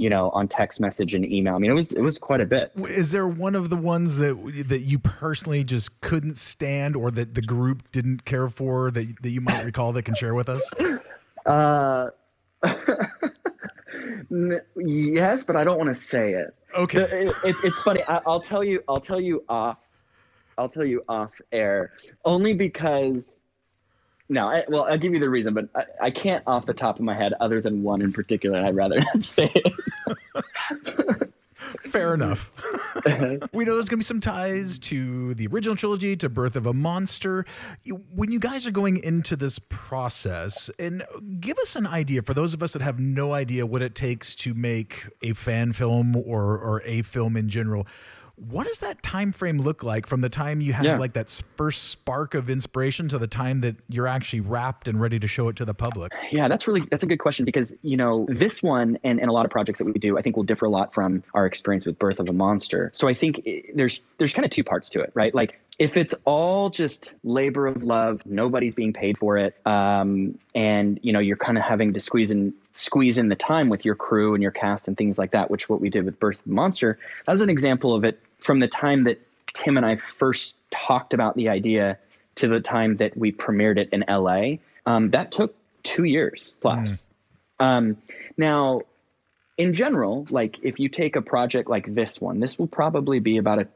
You 0.00 0.10
know, 0.10 0.30
on 0.30 0.46
text 0.46 0.80
message 0.80 1.12
and 1.12 1.24
email. 1.24 1.56
I 1.56 1.58
mean, 1.58 1.72
it 1.72 1.74
was 1.74 1.90
it 1.90 2.02
was 2.02 2.18
quite 2.18 2.40
a 2.40 2.46
bit. 2.46 2.70
Is 2.76 3.10
there 3.10 3.26
one 3.26 3.56
of 3.56 3.68
the 3.68 3.76
ones 3.76 4.16
that 4.18 4.64
that 4.68 4.82
you 4.82 5.00
personally 5.00 5.64
just 5.64 6.00
couldn't 6.00 6.38
stand, 6.38 6.94
or 6.94 7.10
that 7.10 7.34
the 7.34 7.42
group 7.42 7.90
didn't 7.90 8.24
care 8.24 8.48
for 8.48 8.92
that 8.92 9.22
that 9.22 9.30
you 9.30 9.40
might 9.40 9.64
recall 9.64 9.92
that 9.94 10.04
can 10.04 10.14
share 10.14 10.36
with 10.36 10.48
us? 10.48 10.70
Uh, 11.44 12.10
yes, 14.76 15.44
but 15.44 15.56
I 15.56 15.64
don't 15.64 15.78
want 15.78 15.88
to 15.88 15.94
say 15.94 16.32
it. 16.34 16.54
Okay. 16.76 16.98
It, 17.00 17.34
it- 17.44 17.56
it's 17.64 17.82
funny. 17.82 18.02
I, 18.04 18.20
I'll 18.26 18.40
tell 18.40 18.62
you. 18.64 18.82
I'll 18.88 19.00
tell 19.00 19.20
you 19.20 19.44
off. 19.48 19.78
I'll 20.56 20.68
tell 20.68 20.84
you 20.84 21.02
off 21.08 21.40
air. 21.52 21.92
Only 22.24 22.54
because. 22.54 23.42
No, 24.30 24.46
I, 24.48 24.64
well, 24.68 24.84
I'll 24.90 24.98
give 24.98 25.14
you 25.14 25.20
the 25.20 25.30
reason, 25.30 25.54
but 25.54 25.68
I, 25.74 25.84
I 26.06 26.10
can't 26.10 26.42
off 26.46 26.66
the 26.66 26.74
top 26.74 26.96
of 26.96 27.02
my 27.02 27.14
head, 27.16 27.32
other 27.40 27.62
than 27.62 27.82
one 27.82 28.02
in 28.02 28.12
particular. 28.12 28.58
and 28.58 28.66
I'd 28.66 28.76
rather 28.76 29.00
not 29.14 29.24
say 29.24 29.50
it. 29.54 31.22
Fair 31.90 32.14
enough. 32.14 32.50
we 33.52 33.64
know 33.64 33.74
there's 33.74 33.88
going 33.88 33.96
to 33.96 33.96
be 33.98 34.02
some 34.02 34.20
ties 34.20 34.78
to 34.78 35.34
the 35.34 35.46
original 35.48 35.76
trilogy, 35.76 36.16
to 36.16 36.28
Birth 36.28 36.56
of 36.56 36.66
a 36.66 36.72
Monster. 36.72 37.44
When 38.14 38.30
you 38.30 38.38
guys 38.38 38.66
are 38.66 38.70
going 38.70 39.02
into 39.02 39.36
this 39.36 39.58
process, 39.68 40.70
and 40.78 41.04
give 41.40 41.58
us 41.58 41.76
an 41.76 41.86
idea 41.86 42.22
for 42.22 42.34
those 42.34 42.54
of 42.54 42.62
us 42.62 42.72
that 42.72 42.82
have 42.82 42.98
no 42.98 43.32
idea 43.32 43.66
what 43.66 43.82
it 43.82 43.94
takes 43.94 44.34
to 44.36 44.54
make 44.54 45.06
a 45.22 45.32
fan 45.32 45.72
film 45.72 46.16
or 46.16 46.58
or 46.58 46.82
a 46.84 47.02
film 47.02 47.36
in 47.36 47.48
general. 47.48 47.86
What 48.50 48.66
does 48.66 48.78
that 48.78 49.02
time 49.02 49.32
frame 49.32 49.58
look 49.58 49.82
like 49.82 50.06
from 50.06 50.20
the 50.20 50.28
time 50.28 50.60
you 50.60 50.72
have 50.72 50.84
Yeah. 50.84 50.98
like 50.98 51.12
that 51.14 51.28
first 51.56 51.88
spark 51.88 52.34
of 52.34 52.48
inspiration 52.48 53.08
to 53.08 53.18
the 53.18 53.26
time 53.26 53.60
that 53.62 53.76
you're 53.88 54.06
actually 54.06 54.40
wrapped 54.40 54.86
and 54.86 55.00
ready 55.00 55.18
to 55.18 55.26
show 55.26 55.48
it 55.48 55.56
to 55.56 55.64
the 55.64 55.74
public? 55.74 56.12
Yeah, 56.30 56.46
that's 56.48 56.66
really 56.68 56.82
that's 56.90 57.02
a 57.02 57.06
good 57.06 57.18
question 57.18 57.44
because 57.44 57.76
you 57.82 57.96
know 57.96 58.26
this 58.28 58.62
one 58.62 58.98
and, 59.02 59.20
and 59.20 59.28
a 59.28 59.32
lot 59.32 59.44
of 59.44 59.50
projects 59.50 59.78
that 59.80 59.86
we 59.86 59.92
do 59.92 60.16
I 60.18 60.22
think 60.22 60.36
will 60.36 60.44
differ 60.44 60.66
a 60.66 60.70
lot 60.70 60.94
from 60.94 61.24
our 61.34 61.46
experience 61.46 61.84
with 61.84 61.98
Birth 61.98 62.20
of 62.20 62.28
a 62.28 62.32
Monster. 62.32 62.92
So 62.94 63.08
I 63.08 63.14
think 63.14 63.42
i 63.46 63.62
there's 63.74 64.00
there's 64.18 64.32
kind 64.32 64.44
of 64.44 64.50
two 64.52 64.64
parts 64.64 64.88
to 64.90 65.00
it, 65.00 65.10
right? 65.14 65.34
Like 65.34 65.58
if 65.78 65.96
it's 65.96 66.14
all 66.24 66.70
just 66.70 67.12
labor 67.22 67.66
of 67.66 67.82
love, 67.84 68.20
nobody's 68.24 68.74
being 68.74 68.92
paid 68.92 69.16
for 69.18 69.36
it, 69.36 69.54
um, 69.66 70.38
and 70.54 70.98
you 71.02 71.12
know 71.12 71.20
you're 71.20 71.36
kind 71.36 71.56
of 71.58 71.64
having 71.64 71.92
to 71.94 72.00
squeeze 72.00 72.30
in 72.30 72.52
squeeze 72.72 73.18
in 73.18 73.28
the 73.28 73.36
time 73.36 73.68
with 73.68 73.84
your 73.84 73.94
crew 73.94 74.34
and 74.34 74.42
your 74.42 74.52
cast 74.52 74.86
and 74.86 74.96
things 74.96 75.18
like 75.18 75.32
that, 75.32 75.50
which 75.50 75.68
what 75.68 75.80
we 75.80 75.90
did 75.90 76.04
with 76.04 76.18
Birth 76.20 76.38
of 76.40 76.46
a 76.46 76.54
Monster. 76.54 76.98
That 77.26 77.32
was 77.32 77.40
an 77.40 77.50
example 77.50 77.94
of 77.94 78.04
it 78.04 78.20
from 78.40 78.60
the 78.60 78.68
time 78.68 79.04
that 79.04 79.20
Tim 79.54 79.76
and 79.76 79.84
I 79.84 79.96
first 80.18 80.54
talked 80.70 81.14
about 81.14 81.36
the 81.36 81.48
idea 81.48 81.98
to 82.36 82.48
the 82.48 82.60
time 82.60 82.96
that 82.98 83.16
we 83.16 83.32
premiered 83.32 83.78
it 83.78 83.88
in 83.92 84.04
LA. 84.08 84.58
Um, 84.86 85.10
that 85.10 85.32
took 85.32 85.54
two 85.82 86.04
years 86.04 86.52
plus. 86.60 87.06
Um, 87.60 87.96
now, 88.36 88.82
in 89.56 89.72
general, 89.72 90.26
like 90.30 90.58
if 90.62 90.78
you 90.78 90.88
take 90.88 91.16
a 91.16 91.22
project 91.22 91.68
like 91.68 91.92
this 91.94 92.20
one, 92.20 92.40
this 92.40 92.58
will 92.58 92.68
probably 92.68 93.18
be 93.18 93.38
about 93.38 93.58
a 93.58 93.68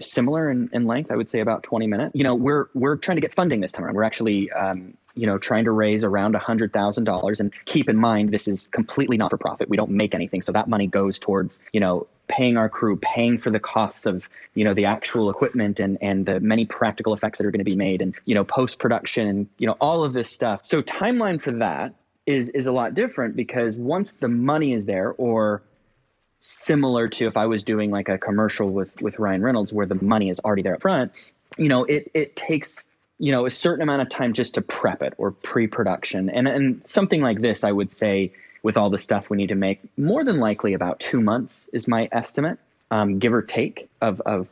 similar 0.00 0.50
in, 0.50 0.70
in 0.72 0.86
length. 0.86 1.10
I 1.10 1.16
would 1.16 1.30
say 1.30 1.40
about 1.40 1.62
20 1.62 1.86
minutes. 1.86 2.14
You 2.14 2.24
know, 2.24 2.34
we're 2.34 2.66
we're 2.74 2.96
trying 2.96 3.18
to 3.18 3.20
get 3.20 3.34
funding 3.34 3.60
this 3.60 3.72
time 3.72 3.84
around. 3.84 3.94
We're 3.94 4.02
actually 4.02 4.50
um, 4.50 4.96
you 5.16 5.26
know 5.26 5.38
trying 5.38 5.64
to 5.64 5.72
raise 5.72 6.04
around 6.04 6.36
hundred 6.36 6.72
thousand 6.72 7.04
dollars. 7.04 7.40
And 7.40 7.52
keep 7.64 7.88
in 7.88 7.96
mind, 7.96 8.30
this 8.30 8.46
is 8.46 8.68
completely 8.68 9.16
not 9.16 9.30
for 9.30 9.38
profit. 9.38 9.68
We 9.68 9.76
don't 9.76 9.90
make 9.90 10.14
anything, 10.14 10.42
so 10.42 10.52
that 10.52 10.68
money 10.68 10.86
goes 10.86 11.18
towards 11.18 11.58
you 11.72 11.80
know 11.80 12.06
paying 12.28 12.56
our 12.56 12.68
crew, 12.68 12.96
paying 12.96 13.38
for 13.38 13.50
the 13.50 13.60
costs 13.60 14.06
of 14.06 14.28
you 14.54 14.64
know 14.64 14.74
the 14.74 14.84
actual 14.84 15.30
equipment 15.30 15.80
and 15.80 15.98
and 16.00 16.26
the 16.26 16.40
many 16.40 16.66
practical 16.66 17.14
effects 17.14 17.38
that 17.38 17.46
are 17.46 17.50
going 17.50 17.60
to 17.60 17.64
be 17.64 17.76
made, 17.76 18.02
and 18.02 18.14
you 18.24 18.34
know 18.34 18.44
post 18.44 18.78
production, 18.78 19.26
and 19.26 19.48
you 19.58 19.66
know 19.66 19.76
all 19.80 20.04
of 20.04 20.12
this 20.12 20.30
stuff. 20.30 20.60
So 20.62 20.82
timeline 20.82 21.40
for 21.40 21.52
that 21.52 21.94
is 22.26 22.50
is 22.50 22.66
a 22.66 22.72
lot 22.72 22.94
different 22.94 23.36
because 23.36 23.76
once 23.76 24.12
the 24.20 24.28
money 24.28 24.72
is 24.72 24.84
there, 24.84 25.14
or 25.16 25.62
similar 26.40 27.08
to 27.08 27.26
if 27.26 27.36
I 27.36 27.46
was 27.46 27.62
doing 27.62 27.90
like 27.90 28.08
a 28.08 28.18
commercial 28.18 28.70
with 28.70 29.00
with 29.00 29.18
Ryan 29.18 29.42
Reynolds 29.42 29.72
where 29.72 29.86
the 29.86 30.00
money 30.02 30.30
is 30.30 30.38
already 30.40 30.62
there 30.62 30.74
up 30.74 30.82
front, 30.82 31.12
you 31.56 31.68
know, 31.68 31.84
it 31.84 32.10
it 32.14 32.36
takes 32.36 32.82
you 33.18 33.32
know 33.32 33.46
a 33.46 33.50
certain 33.50 33.82
amount 33.82 34.02
of 34.02 34.10
time 34.10 34.32
just 34.32 34.54
to 34.54 34.62
prep 34.62 35.02
it 35.02 35.14
or 35.18 35.30
pre-production. 35.30 36.28
And 36.30 36.46
and 36.46 36.82
something 36.86 37.20
like 37.22 37.40
this 37.40 37.64
I 37.64 37.72
would 37.72 37.94
say 37.94 38.32
with 38.62 38.76
all 38.76 38.90
the 38.90 38.98
stuff 38.98 39.30
we 39.30 39.36
need 39.36 39.48
to 39.48 39.54
make, 39.54 39.80
more 39.96 40.24
than 40.24 40.38
likely 40.38 40.74
about 40.74 40.98
2 41.00 41.20
months 41.20 41.68
is 41.72 41.86
my 41.86 42.08
estimate, 42.12 42.58
um, 42.90 43.18
give 43.18 43.32
or 43.32 43.42
take 43.42 43.88
of 44.00 44.20
of 44.22 44.48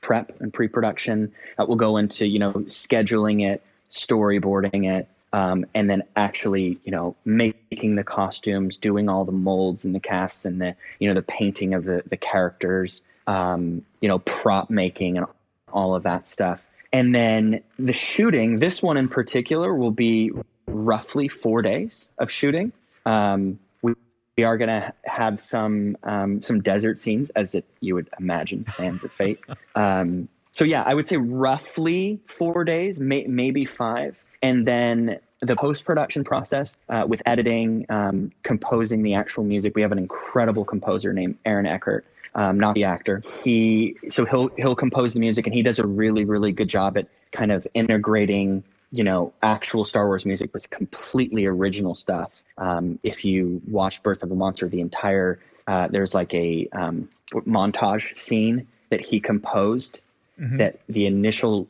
prep 0.00 0.40
and 0.40 0.52
pre-production. 0.52 1.32
That 1.56 1.68
will 1.68 1.76
go 1.76 1.96
into, 1.96 2.26
you 2.26 2.38
know, 2.38 2.52
scheduling 2.52 3.48
it, 3.48 3.62
storyboarding 3.90 4.90
it, 4.98 5.08
um, 5.32 5.64
and 5.74 5.88
then 5.88 6.02
actually, 6.16 6.78
you 6.84 6.92
know, 6.92 7.16
making 7.24 7.94
the 7.94 8.04
costumes, 8.04 8.76
doing 8.76 9.08
all 9.08 9.24
the 9.24 9.32
molds 9.32 9.84
and 9.84 9.94
the 9.94 10.00
casts 10.00 10.44
and 10.44 10.60
the, 10.60 10.74
you 10.98 11.08
know, 11.08 11.14
the 11.14 11.22
painting 11.22 11.72
of 11.72 11.84
the 11.84 12.02
the 12.10 12.16
characters, 12.16 13.02
um, 13.26 13.84
you 14.00 14.08
know, 14.08 14.18
prop 14.18 14.68
making 14.68 15.16
and 15.16 15.26
all 15.72 15.94
of 15.94 16.02
that 16.02 16.28
stuff. 16.28 16.60
And 16.92 17.14
then 17.14 17.62
the 17.78 17.92
shooting, 17.92 18.58
this 18.58 18.82
one 18.82 18.96
in 18.96 19.08
particular, 19.08 19.74
will 19.74 19.90
be 19.90 20.30
roughly 20.66 21.28
four 21.28 21.62
days 21.62 22.08
of 22.18 22.30
shooting. 22.30 22.72
Um, 23.06 23.58
we, 23.82 23.94
we 24.36 24.44
are 24.44 24.58
going 24.58 24.68
to 24.68 24.92
have 25.04 25.40
some 25.40 25.96
um, 26.02 26.42
some 26.42 26.60
desert 26.60 27.00
scenes, 27.00 27.30
as 27.30 27.54
it, 27.54 27.64
you 27.80 27.94
would 27.94 28.08
imagine, 28.18 28.66
Sands 28.68 29.04
of 29.04 29.12
Fate. 29.12 29.40
Um, 29.74 30.28
so 30.52 30.64
yeah, 30.66 30.82
I 30.82 30.92
would 30.92 31.08
say 31.08 31.16
roughly 31.16 32.20
four 32.36 32.62
days, 32.64 33.00
may, 33.00 33.24
maybe 33.26 33.64
five 33.64 34.14
and 34.42 34.66
then 34.66 35.18
the 35.40 35.56
post 35.56 35.84
production 35.84 36.24
process 36.24 36.76
uh, 36.88 37.04
with 37.08 37.22
editing, 37.26 37.86
um, 37.88 38.30
composing 38.42 39.02
the 39.02 39.14
actual 39.14 39.44
music. 39.44 39.74
We 39.74 39.82
have 39.82 39.92
an 39.92 39.98
incredible 39.98 40.64
composer 40.64 41.12
named 41.12 41.36
Aaron 41.44 41.66
Eckert, 41.66 42.04
um, 42.34 42.58
not 42.58 42.74
the 42.74 42.84
actor. 42.84 43.22
He 43.42 43.96
so 44.08 44.24
he'll 44.24 44.48
he'll 44.56 44.76
compose 44.76 45.12
the 45.12 45.20
music, 45.20 45.46
and 45.46 45.54
he 45.54 45.62
does 45.62 45.78
a 45.78 45.86
really 45.86 46.24
really 46.24 46.52
good 46.52 46.68
job 46.68 46.96
at 46.96 47.06
kind 47.32 47.52
of 47.52 47.66
integrating 47.74 48.64
you 48.90 49.04
know 49.04 49.32
actual 49.42 49.84
Star 49.84 50.06
Wars 50.06 50.24
music 50.24 50.52
with 50.52 50.68
completely 50.70 51.46
original 51.46 51.94
stuff. 51.94 52.30
Um, 52.58 52.98
if 53.02 53.24
you 53.24 53.60
watch 53.68 54.02
Birth 54.02 54.22
of 54.22 54.30
a 54.30 54.34
Monster, 54.34 54.68
the 54.68 54.80
entire 54.80 55.40
uh, 55.66 55.88
there's 55.88 56.14
like 56.14 56.32
a 56.34 56.68
um, 56.72 57.08
montage 57.32 58.16
scene 58.18 58.66
that 58.90 59.00
he 59.00 59.20
composed. 59.20 60.00
Mm-hmm. 60.40 60.56
That 60.56 60.80
the 60.88 61.06
initial 61.06 61.68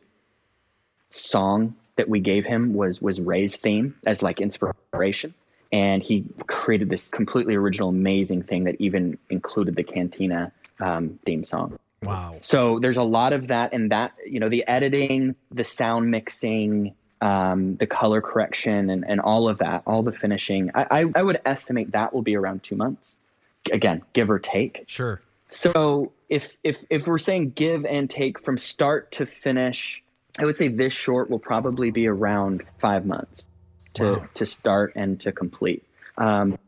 song 1.11 1.75
that 1.97 2.09
we 2.09 2.21
gave 2.21 2.45
him 2.45 2.75
was 2.75 3.03
was 3.03 3.21
Rey's 3.21 3.57
theme 3.57 3.95
as 4.07 4.23
like 4.23 4.41
inspiration, 4.41 5.35
and 5.73 6.03
he 6.03 6.25
created 6.47 6.91
this 6.91 7.09
completely 7.09 7.55
original, 7.55 7.89
amazing 7.89 8.43
thing 8.43 8.65
that 8.65 8.77
even 8.79 9.19
included 9.31 9.75
the 9.75 9.83
Cantina 9.83 10.53
um, 10.81 11.19
theme 11.25 11.45
song. 11.45 11.79
Wow! 12.03 12.37
So 12.41 12.79
there's 12.81 12.97
a 12.97 13.03
lot 13.03 13.33
of 13.33 13.49
that, 13.49 13.73
and 13.73 13.91
that 13.91 14.13
you 14.27 14.41
know 14.41 14.49
the 14.49 14.67
editing, 14.67 15.35
the 15.51 15.65
sound 15.65 16.11
mixing, 16.11 16.95
um, 17.21 17.77
the 17.77 17.87
color 17.87 18.21
correction, 18.21 18.91
and 18.91 19.05
and 19.09 19.21
all 19.21 19.49
of 19.49 19.59
that, 19.59 19.83
all 19.87 20.03
the 20.03 20.13
finishing. 20.13 20.71
I, 20.75 20.87
I 20.91 21.05
I 21.15 21.23
would 21.23 21.41
estimate 21.45 21.93
that 21.93 22.13
will 22.13 22.23
be 22.23 22.37
around 22.37 22.63
two 22.63 22.77
months. 22.77 23.17
Again, 23.73 24.03
give 24.13 24.29
or 24.31 24.41
take. 24.41 24.85
Sure. 24.89 25.23
So 25.51 26.13
if 26.29 26.49
if 26.65 26.77
if 26.91 27.07
we're 27.07 27.19
saying 27.19 27.51
give 27.51 27.85
and 27.85 28.11
take 28.11 28.45
from 28.45 28.59
start 28.59 29.13
to 29.13 29.27
finish 29.27 30.03
I 30.39 30.45
would 30.45 30.57
say 30.57 30.69
this 30.69 30.93
short 30.93 31.29
will 31.31 31.39
probably 31.39 31.91
be 31.91 32.07
around 32.07 32.63
five 32.81 33.05
months 33.05 33.47
to, 33.95 34.05
wow. 34.05 34.29
to 34.35 34.47
start 34.47 34.93
and 34.97 35.21
to 35.21 35.33
complete. 35.33 35.85
Um, 36.19 36.59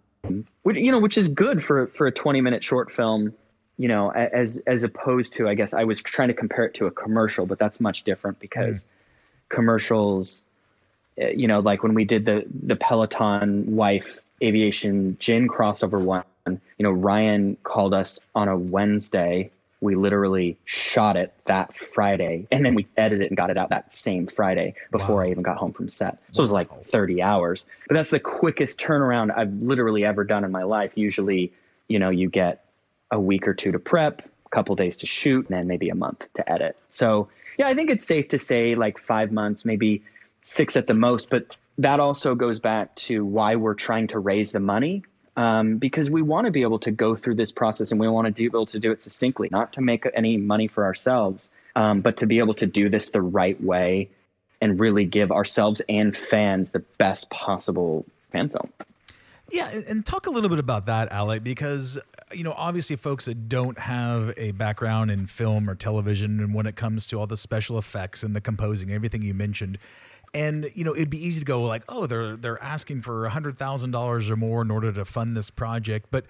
which, 0.62 0.76
you 0.76 0.90
know, 0.90 1.00
which 1.00 1.18
is 1.18 1.28
good 1.28 1.62
for, 1.62 1.88
for 1.88 2.06
a 2.06 2.12
20 2.12 2.40
minute 2.40 2.64
short 2.64 2.92
film, 2.92 3.34
you 3.76 3.88
know, 3.88 4.10
as, 4.10 4.62
as 4.66 4.82
opposed 4.82 5.34
to, 5.34 5.48
I 5.48 5.54
guess 5.54 5.74
I 5.74 5.84
was 5.84 6.00
trying 6.00 6.28
to 6.28 6.34
compare 6.34 6.64
it 6.64 6.74
to 6.74 6.86
a 6.86 6.90
commercial, 6.90 7.44
but 7.44 7.58
that's 7.58 7.80
much 7.80 8.04
different 8.04 8.38
because 8.38 8.84
mm. 8.84 8.86
commercials, 9.48 10.44
eh, 11.18 11.32
you 11.36 11.48
know, 11.48 11.60
like 11.60 11.82
when 11.82 11.94
we 11.94 12.04
did 12.04 12.24
the, 12.24 12.44
the 12.66 12.76
Peloton 12.76 13.76
wife 13.76 14.18
aviation 14.42 15.16
gin 15.18 15.48
crossover 15.48 16.00
one, 16.00 16.24
you 16.46 16.60
know, 16.80 16.90
Ryan 16.90 17.56
called 17.62 17.94
us 17.94 18.18
on 18.34 18.48
a 18.48 18.56
Wednesday 18.56 19.50
we 19.84 19.94
literally 19.94 20.56
shot 20.64 21.16
it 21.16 21.34
that 21.46 21.76
Friday 21.94 22.48
and 22.50 22.64
then 22.64 22.74
we 22.74 22.88
edited 22.96 23.26
it 23.26 23.30
and 23.30 23.36
got 23.36 23.50
it 23.50 23.58
out 23.58 23.68
that 23.68 23.92
same 23.92 24.26
Friday 24.26 24.74
before 24.90 25.16
wow. 25.16 25.24
I 25.24 25.30
even 25.30 25.42
got 25.42 25.58
home 25.58 25.74
from 25.74 25.90
set. 25.90 26.18
So 26.32 26.38
wow. 26.38 26.42
it 26.42 26.42
was 26.42 26.50
like 26.52 26.90
30 26.90 27.20
hours. 27.20 27.66
But 27.86 27.94
that's 27.94 28.08
the 28.08 28.18
quickest 28.18 28.80
turnaround 28.80 29.36
I've 29.36 29.52
literally 29.52 30.04
ever 30.04 30.24
done 30.24 30.42
in 30.42 30.50
my 30.50 30.62
life. 30.62 30.92
Usually, 30.94 31.52
you 31.86 31.98
know, 31.98 32.08
you 32.08 32.30
get 32.30 32.64
a 33.10 33.20
week 33.20 33.46
or 33.46 33.52
two 33.52 33.72
to 33.72 33.78
prep, 33.78 34.22
a 34.46 34.48
couple 34.48 34.74
days 34.74 34.96
to 34.98 35.06
shoot, 35.06 35.46
and 35.48 35.56
then 35.56 35.66
maybe 35.66 35.90
a 35.90 35.94
month 35.94 36.24
to 36.34 36.50
edit. 36.50 36.78
So, 36.88 37.28
yeah, 37.58 37.68
I 37.68 37.74
think 37.74 37.90
it's 37.90 38.06
safe 38.06 38.28
to 38.30 38.38
say 38.38 38.74
like 38.74 38.98
5 38.98 39.32
months, 39.32 39.66
maybe 39.66 40.02
6 40.44 40.76
at 40.76 40.86
the 40.86 40.94
most, 40.94 41.28
but 41.28 41.56
that 41.76 42.00
also 42.00 42.34
goes 42.34 42.58
back 42.58 42.96
to 42.96 43.24
why 43.24 43.56
we're 43.56 43.74
trying 43.74 44.06
to 44.08 44.18
raise 44.18 44.50
the 44.50 44.60
money 44.60 45.02
um, 45.36 45.78
because 45.78 46.10
we 46.10 46.22
want 46.22 46.46
to 46.46 46.50
be 46.50 46.62
able 46.62 46.78
to 46.80 46.90
go 46.90 47.16
through 47.16 47.34
this 47.34 47.52
process 47.52 47.90
and 47.90 48.00
we 48.00 48.08
want 48.08 48.26
to 48.26 48.32
be 48.32 48.44
able 48.44 48.66
to 48.66 48.78
do 48.78 48.92
it 48.92 49.02
succinctly, 49.02 49.48
not 49.50 49.72
to 49.74 49.80
make 49.80 50.04
any 50.14 50.36
money 50.36 50.68
for 50.68 50.84
ourselves, 50.84 51.50
um, 51.76 52.00
but 52.00 52.16
to 52.18 52.26
be 52.26 52.38
able 52.38 52.54
to 52.54 52.66
do 52.66 52.88
this 52.88 53.10
the 53.10 53.20
right 53.20 53.60
way 53.62 54.08
and 54.60 54.78
really 54.78 55.04
give 55.04 55.30
ourselves 55.30 55.82
and 55.88 56.16
fans 56.16 56.70
the 56.70 56.78
best 56.98 57.28
possible 57.30 58.04
fan 58.32 58.48
film. 58.48 58.72
Yeah, 59.50 59.68
and 59.68 60.06
talk 60.06 60.26
a 60.26 60.30
little 60.30 60.48
bit 60.48 60.58
about 60.58 60.86
that, 60.86 61.12
Alec, 61.12 61.44
because 61.44 61.98
you 62.32 62.44
know, 62.44 62.54
obviously, 62.56 62.96
folks 62.96 63.26
that 63.26 63.48
don't 63.48 63.78
have 63.78 64.32
a 64.36 64.52
background 64.52 65.10
in 65.10 65.26
film 65.26 65.68
or 65.68 65.74
television, 65.74 66.40
and 66.40 66.54
when 66.54 66.66
it 66.66 66.76
comes 66.76 67.06
to 67.08 67.20
all 67.20 67.26
the 67.26 67.36
special 67.36 67.78
effects 67.78 68.22
and 68.22 68.34
the 68.34 68.40
composing, 68.40 68.90
everything 68.90 69.22
you 69.22 69.34
mentioned, 69.34 69.78
and 70.34 70.70
you 70.74 70.84
know 70.84 70.94
it'd 70.94 71.10
be 71.10 71.24
easy 71.24 71.38
to 71.38 71.46
go 71.46 71.62
like 71.62 71.84
oh 71.88 72.06
they're 72.06 72.36
they're 72.36 72.62
asking 72.62 73.00
for 73.02 73.28
hundred 73.28 73.56
thousand 73.58 73.92
dollars 73.92 74.30
or 74.30 74.36
more 74.36 74.60
in 74.62 74.70
order 74.70 74.92
to 74.92 75.04
fund 75.04 75.36
this 75.36 75.50
project. 75.50 76.08
But 76.10 76.26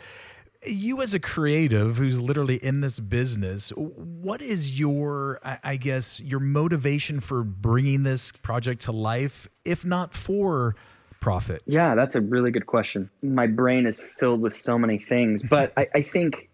you 0.67 1.03
as 1.03 1.15
a 1.15 1.21
creative 1.21 1.97
who's 1.97 2.21
literally 2.21 2.57
in 2.57 2.81
this 2.81 2.99
business 2.99 3.71
what 3.77 4.41
is 4.41 4.79
your 4.79 5.39
i 5.63 5.77
guess 5.77 6.21
your 6.21 6.41
motivation 6.41 7.21
for 7.21 7.43
bringing 7.43 8.03
this 8.03 8.33
project 8.33 8.83
to 8.83 8.93
life 8.93 9.49
if 9.65 9.85
not 9.85 10.15
for 10.15 10.75
profit? 11.21 11.63
Yeah 11.67 11.95
that's 11.95 12.15
a 12.15 12.21
really 12.21 12.51
good 12.51 12.67
question. 12.67 13.11
My 13.23 13.47
brain 13.47 13.87
is 13.87 14.01
filled 14.19 14.41
with 14.41 14.55
so 14.55 14.79
many 14.79 14.99
things 14.99 15.43
but 15.43 15.73
I, 15.77 15.89
I, 15.95 16.03
think 16.03 16.49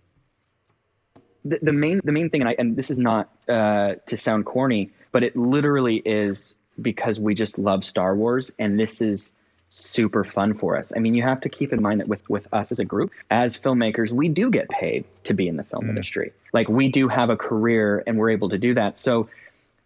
the, 1.45 1.59
the, 1.63 1.73
main 1.73 2.01
the 2.05 2.13
main 2.13 2.31
thing 2.31 2.41
and, 2.41 2.51
I, 2.51 2.57
and 2.59 2.77
this 2.77 2.91
is 2.91 2.99
not 2.99 3.31
uh, 3.49 3.95
to 4.07 4.17
sound 4.17 4.47
corny 4.47 4.91
but 5.13 5.23
it 5.23 5.37
literally 5.37 5.97
is 6.05 6.55
because 6.81 7.21
we 7.21 7.35
just 7.35 7.59
love 7.59 7.85
Star 7.85 8.15
Wars 8.15 8.53
and 8.59 8.79
this 8.79 9.01
is 9.01 9.33
super 9.71 10.25
fun 10.25 10.55
for 10.55 10.77
us. 10.77 10.93
I 10.95 10.99
mean, 10.99 11.15
you 11.15 11.23
have 11.23 11.41
to 11.43 11.49
keep 11.49 11.73
in 11.73 11.81
mind 11.81 12.01
that 12.01 12.09
with 12.09 12.29
with 12.29 12.47
us 12.53 12.73
as 12.73 12.81
a 12.81 12.85
group, 12.85 13.13
as 13.31 13.57
filmmakers, 13.57 14.11
we 14.11 14.29
do 14.29 14.51
get 14.51 14.69
paid 14.69 15.05
to 15.25 15.35
be 15.35 15.49
in 15.49 15.57
the 15.57 15.65
film 15.65 15.85
mm. 15.85 15.91
industry. 15.91 16.33
Like 16.53 16.69
we 16.69 16.89
do 16.89 17.09
have 17.09 17.31
a 17.31 17.37
career 17.37 18.03
and 18.07 18.19
we're 18.19 18.31
able 18.31 18.49
to 18.51 18.59
do 18.59 18.75
that. 18.75 18.99
So 18.99 19.29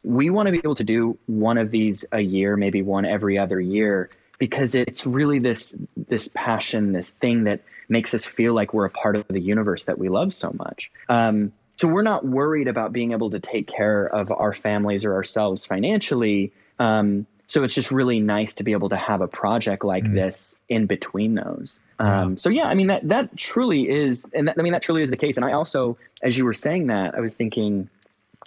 we 0.02 0.30
want 0.30 0.46
to 0.46 0.52
be 0.52 0.58
able 0.58 0.74
to 0.76 0.84
do 0.84 1.18
one 1.26 1.58
of 1.58 1.70
these 1.70 2.04
a 2.12 2.20
year, 2.20 2.56
maybe 2.56 2.82
one 2.82 3.04
every 3.04 3.38
other 3.38 3.60
year 3.60 4.10
because 4.38 4.74
it's 4.74 5.06
really 5.06 5.38
this 5.38 5.74
this 5.96 6.28
passion, 6.34 6.92
this 6.92 7.10
thing 7.10 7.44
that 7.44 7.62
makes 7.88 8.14
us 8.14 8.24
feel 8.24 8.54
like 8.54 8.74
we're 8.74 8.86
a 8.86 8.90
part 8.90 9.16
of 9.16 9.26
the 9.28 9.40
universe 9.40 9.84
that 9.84 9.98
we 9.98 10.08
love 10.08 10.32
so 10.34 10.52
much. 10.54 10.90
Um, 11.08 11.52
so 11.76 11.88
we're 11.88 12.02
not 12.02 12.24
worried 12.24 12.68
about 12.68 12.92
being 12.92 13.12
able 13.12 13.30
to 13.30 13.40
take 13.40 13.66
care 13.66 14.06
of 14.06 14.30
our 14.30 14.54
families 14.54 15.04
or 15.04 15.14
ourselves 15.14 15.64
financially 15.64 16.52
um, 16.78 17.26
so 17.46 17.62
it's 17.62 17.74
just 17.74 17.90
really 17.90 18.20
nice 18.20 18.54
to 18.54 18.64
be 18.64 18.72
able 18.72 18.88
to 18.88 18.96
have 18.96 19.20
a 19.20 19.28
project 19.28 19.84
like 19.84 20.04
mm. 20.04 20.14
this 20.14 20.56
in 20.68 20.86
between 20.86 21.34
those. 21.34 21.80
Um, 21.98 22.36
So 22.38 22.48
yeah, 22.48 22.64
I 22.64 22.74
mean 22.74 22.88
that 22.88 23.08
that 23.08 23.36
truly 23.36 23.88
is, 23.88 24.26
and 24.34 24.48
that, 24.48 24.56
I 24.58 24.62
mean 24.62 24.72
that 24.72 24.82
truly 24.82 25.02
is 25.02 25.10
the 25.10 25.16
case. 25.16 25.36
And 25.36 25.44
I 25.44 25.52
also, 25.52 25.98
as 26.22 26.36
you 26.36 26.44
were 26.44 26.54
saying 26.54 26.86
that, 26.88 27.14
I 27.14 27.20
was 27.20 27.34
thinking, 27.34 27.88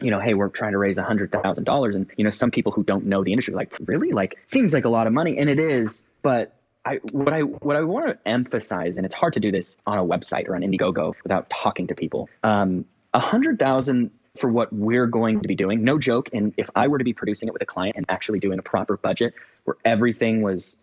you 0.02 0.12
know, 0.12 0.20
hey, 0.20 0.34
we're 0.34 0.50
trying 0.50 0.72
to 0.72 0.78
raise 0.78 0.98
a 0.98 1.04
hundred 1.04 1.32
thousand 1.32 1.66
dollars, 1.66 1.96
and 1.96 2.08
you 2.18 2.24
know, 2.24 2.30
some 2.30 2.52
people 2.52 2.72
who 2.72 2.84
don't 2.84 3.06
know 3.06 3.24
the 3.24 3.32
industry 3.32 3.54
like, 3.54 3.74
really, 3.86 4.12
like, 4.12 4.38
seems 4.48 4.74
like 4.74 4.86
a 4.86 4.90
lot 4.90 5.08
of 5.08 5.13
money, 5.13 5.38
and 5.38 5.50
it 5.50 5.60
is, 5.60 6.04
but. 6.22 6.54
I, 6.86 7.02
what 7.12 7.34
I 7.34 7.42
what 7.42 7.76
I 7.76 7.82
want 7.82 8.08
to 8.08 8.18
emphasize, 8.26 8.96
and 8.96 9.06
it's 9.06 9.13
hard 9.13 9.34
to 9.34 9.42
do 9.42 9.52
this 9.52 9.76
on 9.86 9.98
a 9.98 10.06
website 10.06 10.48
or 10.48 10.56
on 10.56 10.62
Indiegogo 10.62 11.16
without 11.22 11.50
talking 11.50 11.88
to 11.88 11.96
people. 11.96 12.30
Um, 12.44 12.86
a 13.13 13.20
hundred 13.20 13.60
thousand 13.60 14.12
for 14.39 14.50
what 14.50 14.71
we're 14.71 15.08
going 15.08 15.41
to 15.41 15.47
be 15.47 15.56
doing. 15.56 15.84
No 15.84 15.97
joke. 15.97 16.30
And 16.34 16.54
if 16.58 16.69
I 16.76 16.88
were 16.88 16.97
to 16.97 17.04
be 17.04 17.13
producing 17.13 17.47
it 17.47 17.54
with 17.54 17.62
a 17.62 17.65
client 17.65 17.95
and 17.95 18.06
actually 18.10 18.39
doing 18.39 18.60
a 18.60 18.62
proper 18.63 18.97
budget 18.97 19.34
where 19.63 19.78
everything 19.86 20.41
was 20.41 20.78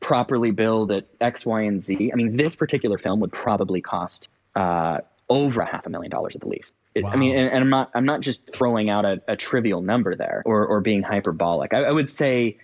properly 0.00 0.50
billed 0.50 0.92
at 0.92 1.06
X, 1.20 1.44
Y, 1.44 1.62
and 1.62 1.82
Z, 1.82 2.10
I 2.12 2.16
mean, 2.16 2.36
this 2.36 2.56
particular 2.56 2.98
film 2.98 3.20
would 3.20 3.32
probably 3.32 3.80
cost 3.80 4.28
uh, 4.54 4.98
over 5.28 5.60
a 5.60 5.66
half 5.66 5.86
a 5.86 5.90
million 5.90 6.10
dollars 6.10 6.34
at 6.34 6.40
the 6.40 6.48
least. 6.48 6.72
It, 6.94 7.04
wow. 7.04 7.10
I 7.10 7.16
mean, 7.16 7.36
and, 7.36 7.48
and, 7.50 7.60
I'm 7.60 7.70
not 7.70 7.90
I'm 7.94 8.06
not 8.06 8.20
just 8.20 8.40
throwing 8.52 8.88
out 8.90 9.04
a, 9.04 9.20
a 9.28 9.36
trivial 9.36 9.82
number 9.82 10.16
there 10.16 10.42
or 10.46 10.66
or 10.66 10.80
being 10.80 11.02
hyperbolic. 11.02 11.74
I, 11.74 11.84
I 11.84 11.92
would 11.92 12.10
say 12.10 12.56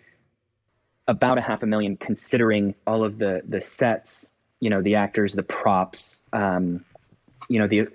about 1.06 1.36
a 1.38 1.40
half 1.42 1.62
a 1.62 1.66
million, 1.66 1.96
considering 1.96 2.74
all 2.86 3.04
of 3.04 3.18
the 3.18 3.42
the 3.46 3.60
sets, 3.60 4.28
you 4.60 4.70
know, 4.70 4.80
the 4.80 4.94
actors, 4.94 5.34
the 5.34 5.42
props. 5.42 6.20
Um, 6.32 6.84
you 7.48 7.58
know 7.58 7.68
the 7.68 7.86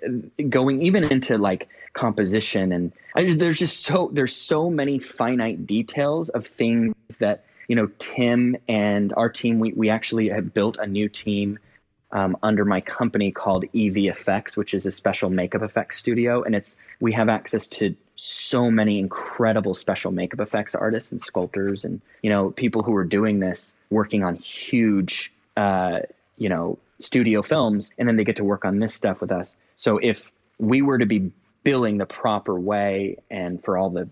going 0.48 0.82
even 0.82 1.04
into 1.04 1.38
like 1.38 1.68
composition. 1.92 2.72
And 2.72 2.92
just, 3.16 3.38
there's 3.38 3.58
just 3.58 3.84
so 3.84 4.10
there's 4.12 4.34
so 4.34 4.70
many 4.70 4.98
finite 4.98 5.66
details 5.66 6.28
of 6.30 6.46
things 6.46 6.94
that 7.18 7.44
you 7.68 7.76
know 7.76 7.90
Tim 7.98 8.56
and 8.68 9.12
our 9.16 9.28
team 9.28 9.58
we 9.58 9.72
we 9.72 9.90
actually 9.90 10.28
have 10.28 10.52
built 10.54 10.76
a 10.78 10.86
new 10.86 11.08
team 11.08 11.58
um, 12.12 12.36
under 12.42 12.64
my 12.64 12.80
company 12.80 13.30
called 13.30 13.64
EV 13.64 13.96
Effects, 13.96 14.56
which 14.56 14.74
is 14.74 14.86
a 14.86 14.90
special 14.90 15.30
makeup 15.30 15.62
effects 15.62 15.98
studio, 15.98 16.42
and 16.42 16.54
it's 16.54 16.76
we 17.00 17.12
have 17.12 17.28
access 17.28 17.66
to 17.68 17.94
so 18.16 18.70
many 18.70 18.98
incredible 18.98 19.74
special 19.74 20.10
makeup 20.10 20.40
effects 20.40 20.74
artists 20.74 21.10
and 21.10 21.22
sculptors 21.22 21.84
and 21.84 22.02
you 22.22 22.28
know 22.28 22.50
people 22.50 22.82
who 22.82 22.94
are 22.94 23.04
doing 23.04 23.40
this 23.40 23.72
working 23.88 24.24
on 24.24 24.34
huge 24.34 25.32
uh, 25.56 26.00
you 26.36 26.48
know 26.48 26.78
studio 27.00 27.42
films. 27.42 27.90
And 27.98 28.06
then 28.08 28.16
they 28.16 28.24
get 28.24 28.36
to 28.36 28.44
work 28.44 28.64
on 28.64 28.78
this 28.78 28.94
stuff 28.94 29.20
with 29.20 29.32
us. 29.32 29.56
So 29.76 29.98
if 29.98 30.22
we 30.58 30.82
were 30.82 30.98
to 30.98 31.06
be 31.06 31.32
billing 31.62 31.98
the 31.98 32.06
proper 32.06 32.58
way 32.58 33.16
and 33.30 33.62
for 33.62 33.76
all 33.76 33.90
the 33.90 34.08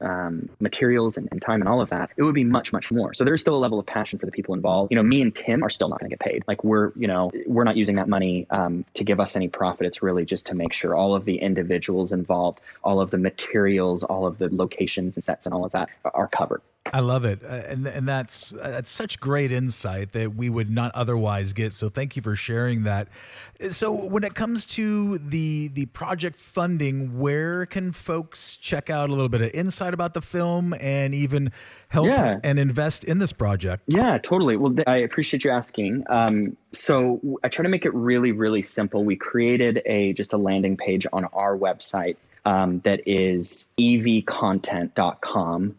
um, 0.00 0.50
materials 0.60 1.16
and, 1.16 1.28
and, 1.30 1.40
time 1.40 1.60
and 1.62 1.68
all 1.68 1.80
of 1.80 1.90
that, 1.90 2.10
it 2.16 2.22
would 2.22 2.34
be 2.34 2.44
much, 2.44 2.72
much 2.72 2.90
more. 2.90 3.14
So 3.14 3.24
there's 3.24 3.40
still 3.40 3.56
a 3.56 3.58
level 3.58 3.78
of 3.78 3.86
passion 3.86 4.18
for 4.18 4.26
the 4.26 4.32
people 4.32 4.54
involved. 4.54 4.92
You 4.92 4.96
know, 4.96 5.02
me 5.02 5.22
and 5.22 5.34
Tim 5.34 5.62
are 5.62 5.70
still 5.70 5.88
not 5.88 5.98
going 5.98 6.10
to 6.10 6.16
get 6.16 6.20
paid. 6.20 6.44
Like 6.46 6.62
we're, 6.62 6.92
you 6.96 7.08
know, 7.08 7.30
we're 7.46 7.64
not 7.64 7.76
using 7.76 7.96
that 7.96 8.08
money 8.08 8.46
um, 8.50 8.84
to 8.94 9.04
give 9.04 9.18
us 9.18 9.34
any 9.34 9.48
profit. 9.48 9.86
It's 9.86 10.02
really 10.02 10.24
just 10.24 10.46
to 10.46 10.54
make 10.54 10.72
sure 10.72 10.94
all 10.94 11.14
of 11.14 11.24
the 11.24 11.36
individuals 11.36 12.12
involved, 12.12 12.60
all 12.82 13.00
of 13.00 13.10
the 13.10 13.18
materials, 13.18 14.02
all 14.02 14.26
of 14.26 14.38
the 14.38 14.48
locations 14.54 15.16
and 15.16 15.24
sets 15.24 15.46
and 15.46 15.54
all 15.54 15.64
of 15.64 15.72
that 15.72 15.88
are 16.04 16.28
covered. 16.28 16.60
I 16.92 17.00
love 17.00 17.24
it, 17.24 17.42
uh, 17.42 17.48
and 17.48 17.86
and 17.86 18.06
that's 18.06 18.52
uh, 18.52 18.70
that's 18.70 18.90
such 18.90 19.18
great 19.18 19.50
insight 19.50 20.12
that 20.12 20.36
we 20.36 20.50
would 20.50 20.68
not 20.70 20.92
otherwise 20.94 21.54
get. 21.54 21.72
So 21.72 21.88
thank 21.88 22.14
you 22.14 22.20
for 22.20 22.36
sharing 22.36 22.82
that. 22.82 23.08
So 23.70 23.90
when 23.90 24.22
it 24.22 24.34
comes 24.34 24.66
to 24.66 25.16
the 25.18 25.68
the 25.68 25.86
project 25.86 26.38
funding, 26.38 27.18
where 27.18 27.64
can 27.66 27.90
folks 27.90 28.56
check 28.56 28.90
out 28.90 29.08
a 29.08 29.12
little 29.12 29.30
bit 29.30 29.40
of 29.40 29.50
insight 29.54 29.94
about 29.94 30.12
the 30.12 30.20
film 30.20 30.74
and 30.78 31.14
even 31.14 31.52
help 31.88 32.08
yeah. 32.08 32.38
and 32.44 32.58
invest 32.58 33.04
in 33.04 33.18
this 33.18 33.32
project? 33.32 33.84
Yeah, 33.86 34.18
totally. 34.18 34.56
Well, 34.58 34.74
I 34.86 34.98
appreciate 34.98 35.42
you 35.42 35.50
asking. 35.50 36.04
Um, 36.10 36.54
so 36.72 37.18
I 37.42 37.48
try 37.48 37.62
to 37.62 37.70
make 37.70 37.86
it 37.86 37.94
really 37.94 38.32
really 38.32 38.62
simple. 38.62 39.04
We 39.04 39.16
created 39.16 39.80
a 39.86 40.12
just 40.12 40.34
a 40.34 40.38
landing 40.38 40.76
page 40.76 41.06
on 41.14 41.24
our 41.32 41.56
website 41.56 42.16
um, 42.44 42.80
that 42.84 43.00
is 43.06 43.66
evcontent.com 43.78 45.76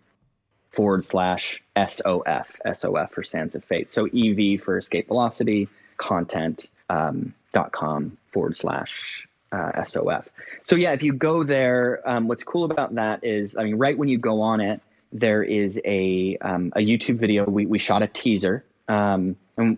forward 0.75 1.03
slash 1.03 1.61
SOF, 1.75 2.47
SOF 2.73 3.11
for 3.11 3.23
Sands 3.23 3.55
of 3.55 3.63
Fate. 3.63 3.91
So 3.91 4.05
EV 4.05 4.61
for 4.61 4.77
escape 4.77 5.07
velocity, 5.07 5.69
content 5.97 6.67
um, 6.89 7.33
dot 7.53 7.71
com 7.71 8.17
forward 8.31 8.55
slash 8.55 9.27
uh, 9.51 9.83
SOF. 9.83 10.27
So 10.63 10.75
yeah, 10.75 10.91
if 10.93 11.03
you 11.03 11.13
go 11.13 11.43
there, 11.43 12.01
um, 12.07 12.27
what's 12.27 12.43
cool 12.43 12.65
about 12.65 12.95
that 12.95 13.23
is, 13.23 13.55
I 13.55 13.63
mean, 13.63 13.75
right 13.75 13.97
when 13.97 14.09
you 14.09 14.17
go 14.17 14.41
on 14.41 14.61
it, 14.61 14.81
there 15.11 15.43
is 15.43 15.79
a 15.85 16.37
um, 16.41 16.73
a 16.75 16.79
YouTube 16.79 17.19
video. 17.19 17.45
We 17.45 17.65
we 17.65 17.79
shot 17.79 18.03
a 18.03 18.07
teaser, 18.07 18.65
um, 18.87 19.37
and 19.57 19.77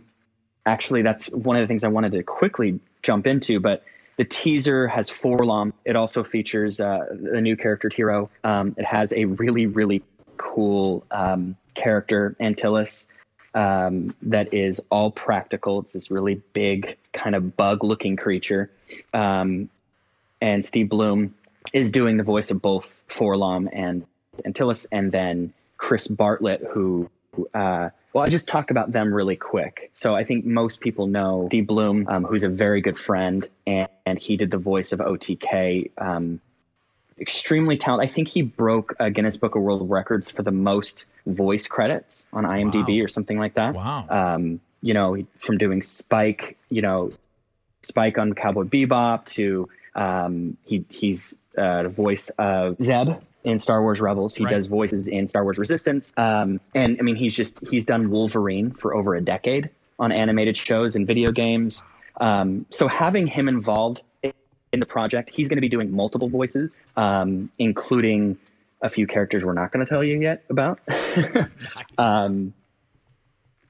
actually, 0.65 1.03
that's 1.03 1.27
one 1.27 1.55
of 1.55 1.61
the 1.61 1.67
things 1.67 1.83
I 1.83 1.89
wanted 1.89 2.13
to 2.13 2.23
quickly 2.23 2.79
jump 3.01 3.27
into, 3.27 3.59
but. 3.59 3.83
The 4.17 4.25
teaser 4.25 4.87
has 4.87 5.11
4-LOM. 5.11 5.73
It 5.85 5.95
also 5.95 6.23
features 6.23 6.79
uh, 6.79 7.05
the 7.11 7.39
new 7.39 7.55
character 7.55 7.87
Tiro. 7.87 8.31
Um, 8.43 8.73
it 8.75 8.83
has 8.83 9.13
a 9.13 9.25
really, 9.25 9.67
really 9.67 10.01
cool 10.37 11.05
um, 11.11 11.55
character, 11.75 12.35
Antilles, 12.39 13.07
um, 13.53 14.15
that 14.21 14.53
is 14.53 14.79
all 14.89 15.11
practical. 15.11 15.81
It's 15.81 15.93
this 15.93 16.11
really 16.11 16.41
big, 16.53 16.97
kind 17.13 17.35
of 17.35 17.57
bug 17.57 17.83
looking 17.83 18.15
creature. 18.15 18.71
Um, 19.13 19.69
and 20.41 20.65
Steve 20.65 20.89
Blum 20.89 21.33
is 21.73 21.91
doing 21.91 22.17
the 22.17 22.23
voice 22.23 22.51
of 22.51 22.61
both 22.61 22.85
4-LOM 23.09 23.69
and 23.73 24.05
Antilles, 24.45 24.85
and 24.91 25.11
then 25.11 25.53
Chris 25.77 26.07
Bartlett, 26.07 26.61
who, 26.71 27.09
uh, 27.53 27.89
well, 28.13 28.25
I 28.25 28.29
just 28.29 28.47
talk 28.47 28.71
about 28.71 28.91
them 28.91 29.13
really 29.13 29.35
quick. 29.35 29.89
So 29.93 30.15
I 30.15 30.23
think 30.23 30.45
most 30.45 30.79
people 30.79 31.07
know 31.07 31.47
Steve 31.49 31.67
Blum, 31.67 32.07
um, 32.07 32.23
who's 32.23 32.43
a 32.43 32.49
very 32.49 32.81
good 32.81 32.97
friend, 32.97 33.47
and, 33.65 33.87
and, 34.05 34.19
he 34.19 34.37
did 34.37 34.51
the 34.51 34.57
voice 34.57 34.91
of 34.91 34.99
OTK 34.99 35.91
um, 35.97 36.41
extremely 37.19 37.77
talented. 37.77 38.09
I 38.09 38.13
think 38.13 38.27
he 38.27 38.41
broke 38.41 38.95
a 38.99 39.09
Guinness 39.09 39.37
Book 39.37 39.55
of 39.55 39.61
World 39.61 39.89
Records 39.89 40.31
for 40.31 40.43
the 40.43 40.51
most 40.51 41.05
voice 41.25 41.67
credits 41.67 42.25
on 42.33 42.43
IMDb 42.43 42.99
wow. 42.99 43.05
or 43.05 43.07
something 43.07 43.37
like 43.37 43.55
that. 43.55 43.73
Wow. 43.73 44.07
Um, 44.09 44.59
you 44.81 44.93
know, 44.93 45.17
from 45.39 45.57
doing 45.57 45.81
Spike, 45.81 46.57
you 46.69 46.81
know, 46.81 47.11
Spike 47.81 48.17
on 48.17 48.33
Cowboy 48.33 48.63
Bebop 48.63 49.25
to 49.27 49.69
um, 49.95 50.57
he 50.65 50.85
he's 50.89 51.33
uh, 51.57 51.83
the 51.83 51.89
voice 51.89 52.29
of 52.37 52.77
Zeb 52.81 53.09
in 53.43 53.59
Star 53.59 53.81
Wars 53.81 53.99
Rebels. 53.99 54.35
He 54.35 54.43
right. 54.43 54.53
does 54.53 54.67
voices 54.67 55.07
in 55.07 55.27
Star 55.27 55.43
Wars 55.43 55.57
Resistance. 55.57 56.11
Um, 56.17 56.59
and 56.75 56.97
I 56.99 57.01
mean, 57.01 57.15
he's 57.15 57.33
just 57.33 57.65
he's 57.67 57.85
done 57.85 58.11
Wolverine 58.11 58.71
for 58.71 58.95
over 58.95 59.15
a 59.15 59.21
decade 59.21 59.69
on 59.99 60.11
animated 60.11 60.55
shows 60.55 60.95
and 60.95 61.07
video 61.07 61.31
games. 61.31 61.81
Um, 62.19 62.65
so 62.69 62.87
having 62.87 63.27
him 63.27 63.47
involved 63.47 64.01
in 64.77 64.79
the 64.79 64.85
project. 64.85 65.31
He's 65.31 65.49
going 65.49 65.57
to 65.57 65.61
be 65.61 65.69
doing 65.69 65.91
multiple 65.91 66.29
voices, 66.29 66.75
um, 66.95 67.51
including 67.57 68.37
a 68.81 68.89
few 68.89 69.07
characters 69.07 69.43
we're 69.43 69.53
not 69.53 69.71
going 69.71 69.83
to 69.83 69.89
tell 69.89 70.03
you 70.03 70.21
yet 70.21 70.43
about, 70.51 70.79
um, 71.97 72.53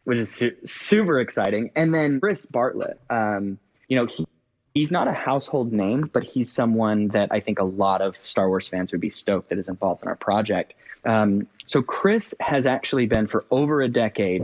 which 0.04 0.18
is 0.18 0.34
su- 0.34 0.56
super 0.66 1.22
exciting. 1.22 1.72
And 1.78 1.94
then 1.94 2.20
Chris 2.20 2.46
Bartlett, 2.46 3.00
um, 3.10 3.58
you 3.88 3.96
know, 3.96 4.06
he, 4.06 4.28
he's 4.74 4.92
not 4.92 5.08
a 5.08 5.14
household 5.14 5.72
name, 5.72 6.10
but 6.12 6.24
he's 6.24 6.52
someone 6.52 7.08
that 7.10 7.30
I 7.32 7.40
think 7.40 7.60
a 7.60 7.64
lot 7.64 8.02
of 8.02 8.16
Star 8.24 8.50
Wars 8.50 8.68
fans 8.68 8.92
would 8.92 9.02
be 9.02 9.10
stoked 9.10 9.50
that 9.50 9.58
is 9.60 9.70
involved 9.70 10.04
in 10.04 10.10
our 10.10 10.18
project. 10.18 10.74
Um, 11.06 11.48
so 11.66 11.82
Chris 11.82 12.34
has 12.42 12.66
actually 12.66 13.06
been 13.06 13.28
for 13.28 13.46
over 13.50 13.82
a 13.82 13.88
decade 13.88 14.44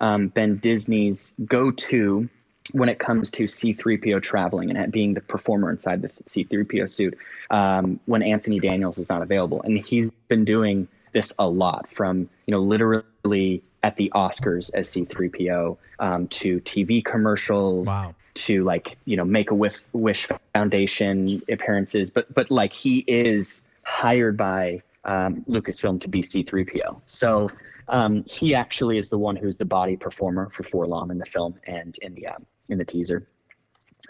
um, 0.00 0.28
been 0.28 0.58
Disney's 0.58 1.32
go-to 1.46 2.28
when 2.72 2.88
it 2.88 2.98
comes 2.98 3.30
to 3.32 3.44
C3PO 3.44 4.22
traveling 4.22 4.70
and 4.70 4.92
being 4.92 5.14
the 5.14 5.20
performer 5.20 5.70
inside 5.70 6.02
the 6.02 6.08
C3PO 6.28 6.90
suit 6.90 7.18
um, 7.50 8.00
when 8.06 8.22
Anthony 8.22 8.58
Daniels 8.58 8.98
is 8.98 9.08
not 9.08 9.22
available. 9.22 9.62
And 9.62 9.78
he's 9.78 10.10
been 10.28 10.44
doing 10.44 10.88
this 11.12 11.32
a 11.38 11.46
lot 11.46 11.88
from, 11.94 12.28
you 12.46 12.52
know, 12.52 12.60
literally 12.60 13.62
at 13.82 13.96
the 13.96 14.10
Oscars 14.14 14.70
as 14.72 14.88
C3PO 14.88 15.76
um, 15.98 16.28
to 16.28 16.60
TV 16.60 17.04
commercials. 17.04 17.86
Wow. 17.86 18.14
To 18.48 18.64
like 18.64 18.96
you 19.04 19.16
know 19.16 19.24
make 19.24 19.52
a 19.52 19.54
wish 19.54 20.28
Foundation 20.52 21.40
appearances, 21.48 22.10
but 22.10 22.34
but 22.34 22.50
like 22.50 22.72
he 22.72 23.04
is 23.06 23.62
hired 23.84 24.36
by 24.36 24.82
um, 25.04 25.44
Lucasfilm 25.48 26.00
to 26.00 26.08
be 26.08 26.20
C3PO. 26.20 27.00
So 27.06 27.48
um, 27.88 28.24
he 28.24 28.56
actually 28.56 28.98
is 28.98 29.08
the 29.08 29.18
one 29.18 29.36
who's 29.36 29.56
the 29.56 29.64
body 29.64 29.96
performer 29.96 30.50
for 30.56 30.64
4-LOM 30.64 31.12
in 31.12 31.18
the 31.18 31.26
film 31.26 31.54
and 31.66 31.96
in 32.02 32.14
the 32.14 32.26
um, 32.26 32.44
in 32.68 32.78
the 32.78 32.84
teaser. 32.84 33.26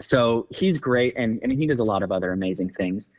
So 0.01 0.47
he's 0.49 0.79
great, 0.79 1.15
and, 1.17 1.39
and 1.41 1.51
he 1.51 1.67
does 1.67 1.79
a 1.79 1.83
lot 1.83 2.03
of 2.03 2.11
other 2.11 2.31
amazing 2.31 2.69
things. 2.69 3.09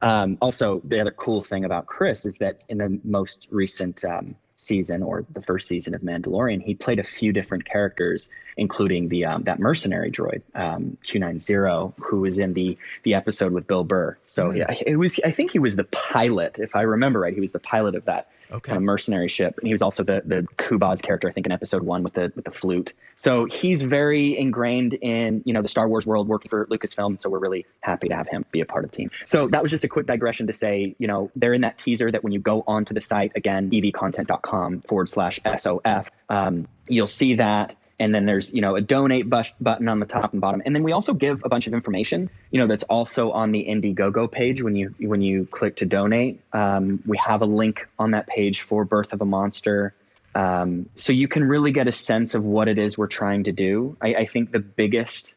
Um, 0.00 0.38
also, 0.40 0.80
the 0.84 1.00
other 1.00 1.10
cool 1.10 1.42
thing 1.42 1.64
about 1.64 1.86
Chris 1.86 2.26
is 2.26 2.38
that 2.38 2.64
in 2.68 2.78
the 2.78 3.00
most 3.04 3.46
recent 3.50 4.04
um, 4.04 4.36
season 4.56 5.02
or 5.02 5.24
the 5.32 5.42
first 5.42 5.68
season 5.68 5.94
of 5.94 6.02
Mandalorian, 6.02 6.62
he 6.62 6.74
played 6.74 6.98
a 6.98 7.04
few 7.04 7.32
different 7.32 7.64
characters, 7.64 8.28
including 8.56 9.08
the 9.08 9.24
um, 9.26 9.44
that 9.44 9.58
mercenary 9.58 10.10
droid 10.10 10.42
um, 10.54 10.96
Q90, 11.06 11.94
who 11.98 12.20
was 12.20 12.38
in 12.38 12.54
the 12.54 12.76
the 13.04 13.14
episode 13.14 13.52
with 13.52 13.66
Bill 13.66 13.84
Burr. 13.84 14.18
So 14.24 14.50
yeah, 14.50 14.72
it 14.86 14.96
was 14.96 15.18
I 15.24 15.30
think 15.30 15.52
he 15.52 15.58
was 15.58 15.76
the 15.76 15.84
pilot, 15.84 16.58
if 16.58 16.74
I 16.74 16.82
remember 16.82 17.20
right. 17.20 17.34
He 17.34 17.40
was 17.40 17.52
the 17.52 17.58
pilot 17.58 17.94
of 17.94 18.04
that 18.06 18.28
okay. 18.50 18.74
of 18.74 18.82
mercenary 18.82 19.28
ship. 19.28 19.54
And 19.58 19.66
he 19.66 19.72
was 19.72 19.82
also 19.82 20.02
the 20.02 20.22
the 20.24 20.46
Kubaz 20.56 21.02
character, 21.02 21.28
I 21.28 21.32
think, 21.32 21.46
in 21.46 21.52
episode 21.52 21.82
one 21.82 22.02
with 22.02 22.14
the 22.14 22.32
with 22.34 22.44
the 22.44 22.50
flute. 22.50 22.92
So 23.14 23.46
he's 23.46 23.82
very 23.82 24.38
ingrained 24.38 24.94
in 24.94 25.42
you 25.44 25.52
know 25.52 25.62
the 25.62 25.68
Star 25.68 25.88
Wars 25.88 26.06
world, 26.06 26.28
working 26.28 26.48
for 26.48 26.66
Lucasfilm. 26.66 27.20
So 27.20 27.30
we're 27.30 27.38
really 27.38 27.66
happy 27.80 28.08
to 28.08 28.14
have 28.14 28.28
him 28.28 28.44
be 28.50 28.60
a 28.60 28.66
part 28.66 28.84
of 28.84 28.90
the 28.90 28.96
team. 28.96 29.10
So 29.26 29.48
that 29.48 29.62
was 29.62 29.70
just 29.70 29.84
a 29.84 29.88
quick 29.88 30.06
digression 30.06 30.46
to 30.46 30.52
say, 30.52 30.94
you 30.98 31.06
know, 31.06 31.30
they're 31.36 31.54
in 31.54 31.62
that 31.62 31.78
teaser 31.78 32.10
that 32.10 32.22
when 32.22 32.32
you 32.32 32.40
go 32.40 32.64
onto 32.66 32.94
the 32.94 33.00
site 33.00 33.32
again, 33.34 33.70
evcontent.com 33.70 34.82
forward 34.88 35.08
slash 35.08 35.40
sof, 35.58 36.10
um, 36.28 36.68
you'll 36.88 37.06
see 37.06 37.36
that 37.36 37.76
and 37.98 38.14
then 38.14 38.26
there's 38.26 38.52
you 38.52 38.60
know 38.60 38.76
a 38.76 38.80
donate 38.80 39.28
button 39.28 39.88
on 39.88 40.00
the 40.00 40.06
top 40.06 40.32
and 40.32 40.40
bottom. 40.40 40.62
And 40.64 40.74
then 40.74 40.82
we 40.82 40.92
also 40.92 41.12
give 41.12 41.42
a 41.44 41.48
bunch 41.48 41.66
of 41.66 41.74
information 41.74 42.30
you 42.50 42.60
know 42.60 42.66
that's 42.66 42.84
also 42.84 43.30
on 43.30 43.52
the 43.52 43.64
indiegogo 43.64 44.30
page 44.30 44.62
when 44.62 44.76
you 44.76 44.94
when 44.98 45.22
you 45.22 45.46
click 45.50 45.76
to 45.76 45.86
donate. 45.86 46.40
Um, 46.52 47.02
we 47.06 47.16
have 47.18 47.42
a 47.42 47.46
link 47.46 47.88
on 47.98 48.12
that 48.12 48.26
page 48.26 48.62
for 48.62 48.84
birth 48.84 49.12
of 49.12 49.20
a 49.20 49.24
monster. 49.24 49.94
Um, 50.34 50.88
so 50.96 51.12
you 51.12 51.28
can 51.28 51.44
really 51.44 51.70
get 51.70 51.86
a 51.86 51.92
sense 51.92 52.34
of 52.34 52.42
what 52.42 52.66
it 52.66 52.76
is 52.76 52.98
we're 52.98 53.06
trying 53.06 53.44
to 53.44 53.52
do. 53.52 53.96
I, 54.02 54.14
I 54.14 54.26
think 54.26 54.50
the 54.50 54.58
biggest 54.58 55.34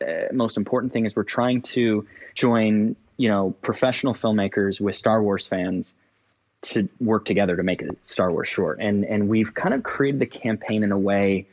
uh, 0.00 0.32
most 0.32 0.56
important 0.56 0.92
thing 0.92 1.04
is 1.04 1.16
we're 1.16 1.24
trying 1.24 1.62
to 1.62 2.06
join 2.34 2.96
you 3.16 3.28
know 3.28 3.50
professional 3.62 4.14
filmmakers 4.14 4.80
with 4.80 4.94
star 4.94 5.22
wars 5.22 5.46
fans 5.46 5.94
to 6.62 6.88
work 7.00 7.24
together 7.24 7.56
to 7.56 7.62
make 7.62 7.82
a 7.82 7.88
star 8.04 8.30
wars 8.30 8.48
short. 8.48 8.78
And 8.80 9.04
and 9.04 9.28
we've 9.28 9.54
kind 9.54 9.74
of 9.74 9.82
created 9.82 10.20
the 10.20 10.26
campaign 10.26 10.82
in 10.82 10.92
a 10.92 10.98
way 10.98 11.46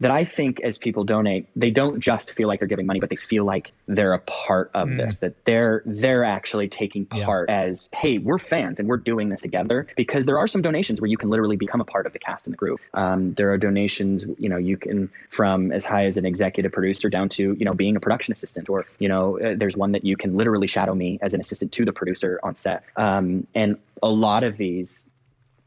that 0.00 0.10
I 0.10 0.24
think 0.24 0.60
as 0.60 0.78
people 0.78 1.04
donate, 1.04 1.46
they 1.54 1.70
don't 1.70 2.00
just 2.00 2.32
feel 2.32 2.48
like 2.48 2.58
they're 2.58 2.68
giving 2.68 2.86
money, 2.86 3.00
but 3.00 3.10
they 3.10 3.16
feel 3.16 3.44
like 3.44 3.70
they're 3.86 4.14
a 4.14 4.18
part 4.20 4.70
of 4.74 4.88
this, 4.88 5.18
that 5.18 5.34
they're 5.44 5.82
they're 5.84 6.24
actually 6.24 6.68
taking 6.68 7.06
Yeah. 7.14 7.26
part 7.26 7.50
as, 7.50 7.88
hey, 7.92 8.18
we're 8.18 8.38
fans 8.38 8.78
and 8.78 8.88
we're 8.88 8.96
doing 8.96 9.28
this 9.28 9.40
together. 9.42 9.86
Because 9.96 10.24
there 10.26 10.38
are 10.38 10.48
some 10.48 10.62
donations 10.62 11.00
where 11.00 11.08
you 11.08 11.16
can 11.18 11.28
literally 11.28 11.56
become 11.56 11.80
a 11.80 11.84
part 11.84 12.06
of 12.06 12.12
the 12.12 12.18
cast 12.18 12.46
and 12.46 12.52
the 12.54 12.56
crew. 12.56 12.78
Um, 12.94 13.34
there 13.34 13.52
are 13.52 13.58
donations, 13.58 14.24
you 14.38 14.48
know, 14.48 14.56
you 14.56 14.76
can 14.76 15.10
from 15.30 15.70
as 15.70 15.84
high 15.84 16.06
as 16.06 16.16
an 16.16 16.24
executive 16.24 16.72
producer 16.72 17.10
down 17.10 17.28
to 17.30 17.54
you 17.58 17.64
know 17.64 17.74
being 17.74 17.96
a 17.96 18.00
production 18.00 18.32
assistant, 18.32 18.68
or 18.70 18.86
you 18.98 19.08
know, 19.08 19.38
uh, 19.40 19.54
there's 19.56 19.76
one 19.76 19.92
that 19.92 20.04
you 20.04 20.16
can 20.16 20.36
literally 20.36 20.66
shadow 20.66 20.94
me 20.94 21.18
as 21.20 21.34
an 21.34 21.40
assistant 21.40 21.72
to 21.72 21.84
the 21.84 21.92
producer 21.92 22.40
on 22.42 22.56
set. 22.56 22.84
Um, 22.96 23.46
and 23.54 23.76
a 24.02 24.08
lot 24.08 24.44
of 24.44 24.56
these 24.56 25.04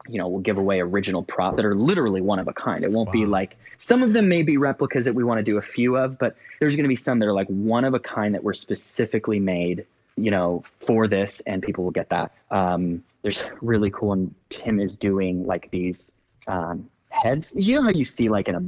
you 0.07 0.17
know, 0.17 0.27
we'll 0.27 0.41
give 0.41 0.57
away 0.57 0.79
original 0.81 1.23
prop 1.23 1.55
that 1.55 1.65
are 1.65 1.75
literally 1.75 2.21
one 2.21 2.39
of 2.39 2.47
a 2.47 2.53
kind. 2.53 2.83
It 2.83 2.91
won't 2.91 3.11
be 3.11 3.25
like 3.25 3.55
some 3.77 4.03
of 4.03 4.13
them 4.13 4.27
may 4.27 4.41
be 4.43 4.57
replicas 4.57 5.05
that 5.05 5.15
we 5.15 5.23
want 5.23 5.39
to 5.39 5.43
do 5.43 5.57
a 5.57 5.61
few 5.61 5.95
of, 5.97 6.17
but 6.19 6.35
there's 6.59 6.75
going 6.75 6.83
to 6.83 6.89
be 6.89 6.95
some 6.95 7.19
that 7.19 7.25
are 7.25 7.33
like 7.33 7.47
one 7.47 7.85
of 7.85 7.93
a 7.93 7.99
kind 7.99 8.33
that 8.35 8.43
were 8.43 8.53
specifically 8.53 9.39
made, 9.39 9.85
you 10.17 10.31
know, 10.31 10.63
for 10.85 11.07
this, 11.07 11.41
and 11.47 11.61
people 11.63 11.83
will 11.83 11.91
get 11.91 12.09
that. 12.09 12.31
Um, 12.51 13.03
there's 13.21 13.43
really 13.61 13.89
cool, 13.91 14.13
and 14.13 14.33
Tim 14.49 14.79
is 14.79 14.95
doing 14.95 15.45
like 15.45 15.69
these 15.71 16.11
um, 16.47 16.89
heads. 17.09 17.51
You 17.55 17.75
know 17.75 17.83
how 17.83 17.89
you 17.89 18.05
see 18.05 18.29
like 18.29 18.47
in 18.49 18.55
a 18.55 18.63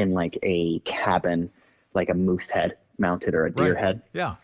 in 0.00 0.12
like 0.12 0.38
a 0.42 0.78
cabin, 0.80 1.50
like 1.94 2.08
a 2.08 2.14
moose 2.14 2.48
head 2.50 2.76
mounted 2.98 3.34
or 3.34 3.46
a 3.46 3.50
deer 3.52 3.74
Right. 3.74 3.84
head. 3.84 4.02
Yeah. 4.14 4.36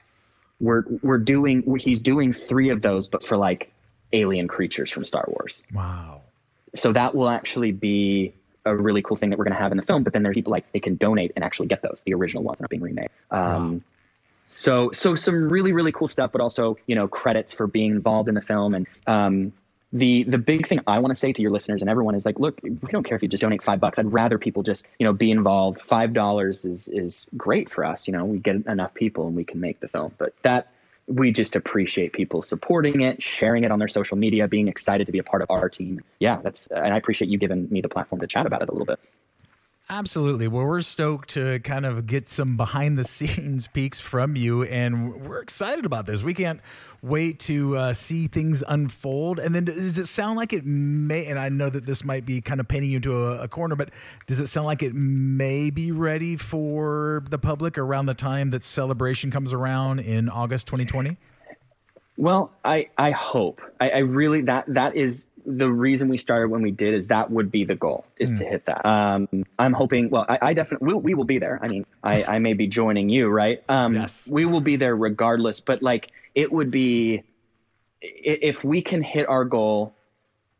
We're 0.60 0.84
we're 1.02 1.18
doing 1.18 1.76
he's 1.78 2.00
doing 2.00 2.32
three 2.32 2.70
of 2.70 2.80
those, 2.82 3.08
but 3.08 3.26
for 3.26 3.36
like 3.36 3.72
alien 4.12 4.48
creatures 4.48 4.90
from 4.90 5.04
Star 5.04 5.24
Wars 5.28 5.62
Wow. 5.74 6.22
So 6.76 6.92
that 6.92 7.14
will 7.14 7.28
actually 7.28 7.72
be 7.72 8.34
a 8.64 8.74
really 8.74 9.02
cool 9.02 9.16
thing 9.16 9.30
that 9.30 9.38
we're 9.38 9.44
going 9.44 9.56
to 9.56 9.62
have 9.62 9.72
in 9.72 9.78
the 9.78 9.84
film. 9.84 10.04
But 10.04 10.12
then 10.12 10.22
there's 10.22 10.34
people 10.34 10.52
like 10.52 10.70
they 10.72 10.80
can 10.80 10.96
donate 10.96 11.32
and 11.34 11.44
actually 11.44 11.68
get 11.68 11.82
those, 11.82 12.02
the 12.06 12.14
original 12.14 12.42
ones 12.42 12.58
that 12.58 12.64
are 12.64 12.68
being 12.68 12.82
remade. 12.82 13.10
Um, 13.30 13.82
So, 14.48 14.92
so 14.92 15.16
some 15.16 15.48
really, 15.48 15.72
really 15.72 15.90
cool 15.90 16.06
stuff, 16.06 16.30
but 16.30 16.40
also, 16.40 16.78
you 16.86 16.94
know, 16.94 17.08
credits 17.08 17.52
for 17.52 17.66
being 17.66 17.90
involved 17.90 18.28
in 18.28 18.36
the 18.36 18.40
film. 18.40 18.74
And 18.74 18.86
um, 19.08 19.52
the 19.92 20.22
the 20.22 20.38
big 20.38 20.68
thing 20.68 20.78
I 20.86 21.00
want 21.00 21.12
to 21.12 21.18
say 21.18 21.32
to 21.32 21.42
your 21.42 21.50
listeners 21.50 21.80
and 21.80 21.90
everyone 21.90 22.14
is 22.14 22.24
like, 22.24 22.38
look, 22.38 22.60
we 22.62 22.70
don't 22.92 23.02
care 23.02 23.16
if 23.16 23.22
you 23.22 23.28
just 23.28 23.40
donate 23.40 23.64
five 23.64 23.80
bucks. 23.80 23.98
I'd 23.98 24.12
rather 24.12 24.38
people 24.38 24.62
just, 24.62 24.86
you 25.00 25.04
know, 25.04 25.12
be 25.12 25.32
involved. 25.32 25.80
Five 25.88 26.12
dollars 26.12 26.64
is 26.64 26.86
is 26.86 27.26
great 27.36 27.70
for 27.72 27.84
us. 27.84 28.06
You 28.06 28.12
know, 28.12 28.24
we 28.24 28.38
get 28.38 28.64
enough 28.66 28.94
people 28.94 29.26
and 29.26 29.34
we 29.34 29.44
can 29.44 29.58
make 29.58 29.80
the 29.80 29.88
film. 29.88 30.12
But 30.16 30.32
that 30.42 30.68
we 31.06 31.30
just 31.30 31.54
appreciate 31.54 32.12
people 32.12 32.42
supporting 32.42 33.00
it, 33.00 33.22
sharing 33.22 33.64
it 33.64 33.70
on 33.70 33.78
their 33.78 33.88
social 33.88 34.16
media, 34.16 34.48
being 34.48 34.68
excited 34.68 35.06
to 35.06 35.12
be 35.12 35.18
a 35.18 35.24
part 35.24 35.42
of 35.42 35.50
our 35.50 35.68
team. 35.68 36.00
Yeah, 36.18 36.40
that's 36.42 36.66
and 36.68 36.92
I 36.92 36.96
appreciate 36.96 37.30
you 37.30 37.38
giving 37.38 37.68
me 37.70 37.80
the 37.80 37.88
platform 37.88 38.20
to 38.20 38.26
chat 38.26 38.46
about 38.46 38.62
it 38.62 38.68
a 38.68 38.72
little 38.72 38.86
bit. 38.86 38.98
Absolutely. 39.88 40.48
Well, 40.48 40.64
we're 40.64 40.82
stoked 40.82 41.28
to 41.30 41.60
kind 41.60 41.86
of 41.86 42.08
get 42.08 42.26
some 42.26 42.56
behind 42.56 42.98
the 42.98 43.04
scenes 43.04 43.68
peeks 43.72 44.00
from 44.00 44.34
you, 44.34 44.64
and 44.64 45.14
we're 45.28 45.40
excited 45.40 45.86
about 45.86 46.06
this. 46.06 46.24
We 46.24 46.34
can't 46.34 46.60
wait 47.02 47.38
to 47.40 47.76
uh, 47.76 47.92
see 47.92 48.26
things 48.26 48.64
unfold. 48.66 49.38
And 49.38 49.54
then, 49.54 49.64
does 49.64 49.96
it 49.96 50.06
sound 50.06 50.38
like 50.38 50.52
it 50.52 50.66
may? 50.66 51.26
And 51.26 51.38
I 51.38 51.50
know 51.50 51.70
that 51.70 51.86
this 51.86 52.02
might 52.02 52.26
be 52.26 52.40
kind 52.40 52.58
of 52.58 52.66
painting 52.66 52.90
you 52.90 52.96
into 52.96 53.26
a, 53.26 53.42
a 53.42 53.48
corner, 53.48 53.76
but 53.76 53.90
does 54.26 54.40
it 54.40 54.48
sound 54.48 54.66
like 54.66 54.82
it 54.82 54.92
may 54.92 55.70
be 55.70 55.92
ready 55.92 56.36
for 56.36 57.22
the 57.30 57.38
public 57.38 57.78
around 57.78 58.06
the 58.06 58.14
time 58.14 58.50
that 58.50 58.64
celebration 58.64 59.30
comes 59.30 59.52
around 59.52 60.00
in 60.00 60.28
August 60.28 60.66
2020? 60.66 61.16
Well, 62.16 62.50
I 62.64 62.88
I 62.96 63.10
hope 63.10 63.60
I, 63.80 63.90
I 63.90 63.98
really 63.98 64.42
that 64.42 64.64
that 64.68 64.96
is 64.96 65.26
the 65.46 65.70
reason 65.70 66.08
we 66.08 66.16
started 66.16 66.50
when 66.50 66.60
we 66.62 66.72
did 66.72 66.94
is 66.94 67.06
that 67.06 67.30
would 67.30 67.52
be 67.52 67.64
the 67.64 67.76
goal 67.76 68.04
is 68.18 68.32
to 68.32 68.44
hit 68.44 68.66
that. 68.66 68.84
Um, 68.84 69.28
I'm 69.58 69.72
hoping. 69.72 70.10
Well, 70.10 70.26
I, 70.28 70.38
I 70.42 70.54
definitely 70.54 70.86
we'll, 70.86 71.00
we 71.00 71.14
will 71.14 71.24
be 71.24 71.38
there. 71.38 71.60
I 71.62 71.68
mean, 71.68 71.86
I, 72.02 72.24
I 72.24 72.38
may 72.40 72.54
be 72.54 72.66
joining 72.66 73.08
you, 73.08 73.28
right? 73.28 73.62
Um, 73.68 73.94
Yes. 73.94 74.26
We 74.28 74.44
will 74.44 74.60
be 74.60 74.76
there 74.76 74.96
regardless. 74.96 75.60
But 75.60 75.82
like, 75.82 76.10
it 76.34 76.50
would 76.50 76.70
be 76.70 77.22
if 78.00 78.64
we 78.64 78.82
can 78.82 79.02
hit 79.02 79.28
our 79.28 79.44
goal. 79.44 79.94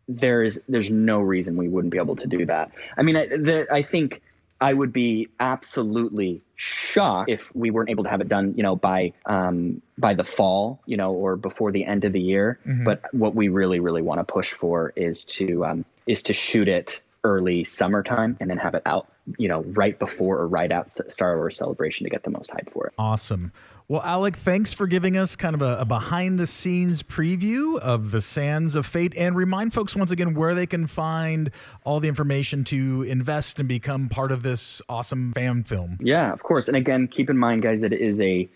There 0.08 0.44
is 0.44 0.60
there's 0.68 0.90
no 0.90 1.18
reason 1.18 1.56
we 1.56 1.68
wouldn't 1.68 1.90
be 1.90 1.98
able 1.98 2.14
to 2.16 2.28
do 2.28 2.46
that. 2.46 2.70
I 2.96 3.02
mean, 3.02 3.16
I, 3.16 3.26
the, 3.26 3.66
I 3.72 3.82
think 3.82 4.22
I 4.60 4.72
would 4.72 4.92
be 4.92 5.28
absolutely 5.38 6.42
shocked 6.54 7.30
if 7.30 7.42
we 7.54 7.70
weren't 7.70 7.90
able 7.90 8.04
to 8.04 8.10
have 8.10 8.20
it 8.20 8.28
done, 8.28 8.54
you 8.56 8.62
know, 8.62 8.76
by 8.76 9.12
um, 9.26 9.82
by 9.98 10.14
the 10.14 10.24
fall, 10.24 10.80
you 10.86 10.96
know, 10.96 11.12
or 11.12 11.36
before 11.36 11.72
the 11.72 11.84
end 11.84 12.04
of 12.04 12.12
the 12.12 12.20
year. 12.20 12.58
But 12.84 13.02
what 13.12 13.34
we 13.34 13.48
really, 13.48 13.80
really 13.80 14.02
want 14.02 14.20
to 14.20 14.24
push 14.24 14.54
for 14.54 14.92
is 14.96 15.24
to 15.26 15.64
um, 15.64 15.84
is 16.06 16.22
to 16.24 16.32
shoot 16.32 16.68
it 16.68 17.02
early 17.24 17.64
summertime 17.64 18.36
and 18.40 18.48
then 18.48 18.58
have 18.58 18.74
it 18.74 18.82
out, 18.86 19.08
you 19.38 19.48
know, 19.48 19.62
right 19.68 19.98
before 19.98 20.38
or 20.38 20.46
right 20.46 20.70
out 20.70 20.92
Star 21.08 21.36
Wars 21.36 21.56
Celebration 21.56 22.04
to 22.04 22.10
get 22.10 22.22
the 22.22 22.30
most 22.30 22.50
hype 22.50 22.72
for 22.72 22.86
it. 22.86 22.94
Awesome. 22.98 23.52
Well, 23.88 24.02
Alec, 24.02 24.36
thanks 24.36 24.72
for 24.72 24.88
giving 24.88 25.16
us 25.16 25.36
kind 25.36 25.54
of 25.54 25.62
a, 25.62 25.78
a 25.78 25.84
behind 25.84 26.40
the 26.40 26.46
scenes 26.46 27.04
preview 27.04 27.78
of 27.78 28.10
the 28.10 28.20
Sands 28.20 28.74
of 28.74 28.84
Fate 28.84 29.12
and 29.16 29.36
remind 29.36 29.72
folks 29.72 29.94
once 29.94 30.10
again 30.10 30.34
where 30.34 30.54
they 30.54 30.66
can 30.66 30.88
find 30.88 31.52
all 31.84 32.00
the 32.00 32.08
information 32.08 32.64
to 32.64 33.02
invest 33.02 33.60
and 33.60 33.68
become 33.68 34.08
part 34.08 34.32
of 34.32 34.42
this 34.42 34.82
awesome 34.88 35.32
fan 35.34 35.62
film. 35.62 35.98
Yeah, 36.00 36.32
of 36.32 36.42
course. 36.42 36.66
And 36.66 36.76
again, 36.76 37.06
keep 37.06 37.30
in 37.30 37.38
mind, 37.38 37.62
guys, 37.62 37.80
that 37.82 37.92
it 37.92 38.00
is 38.00 38.20
a 38.20 38.48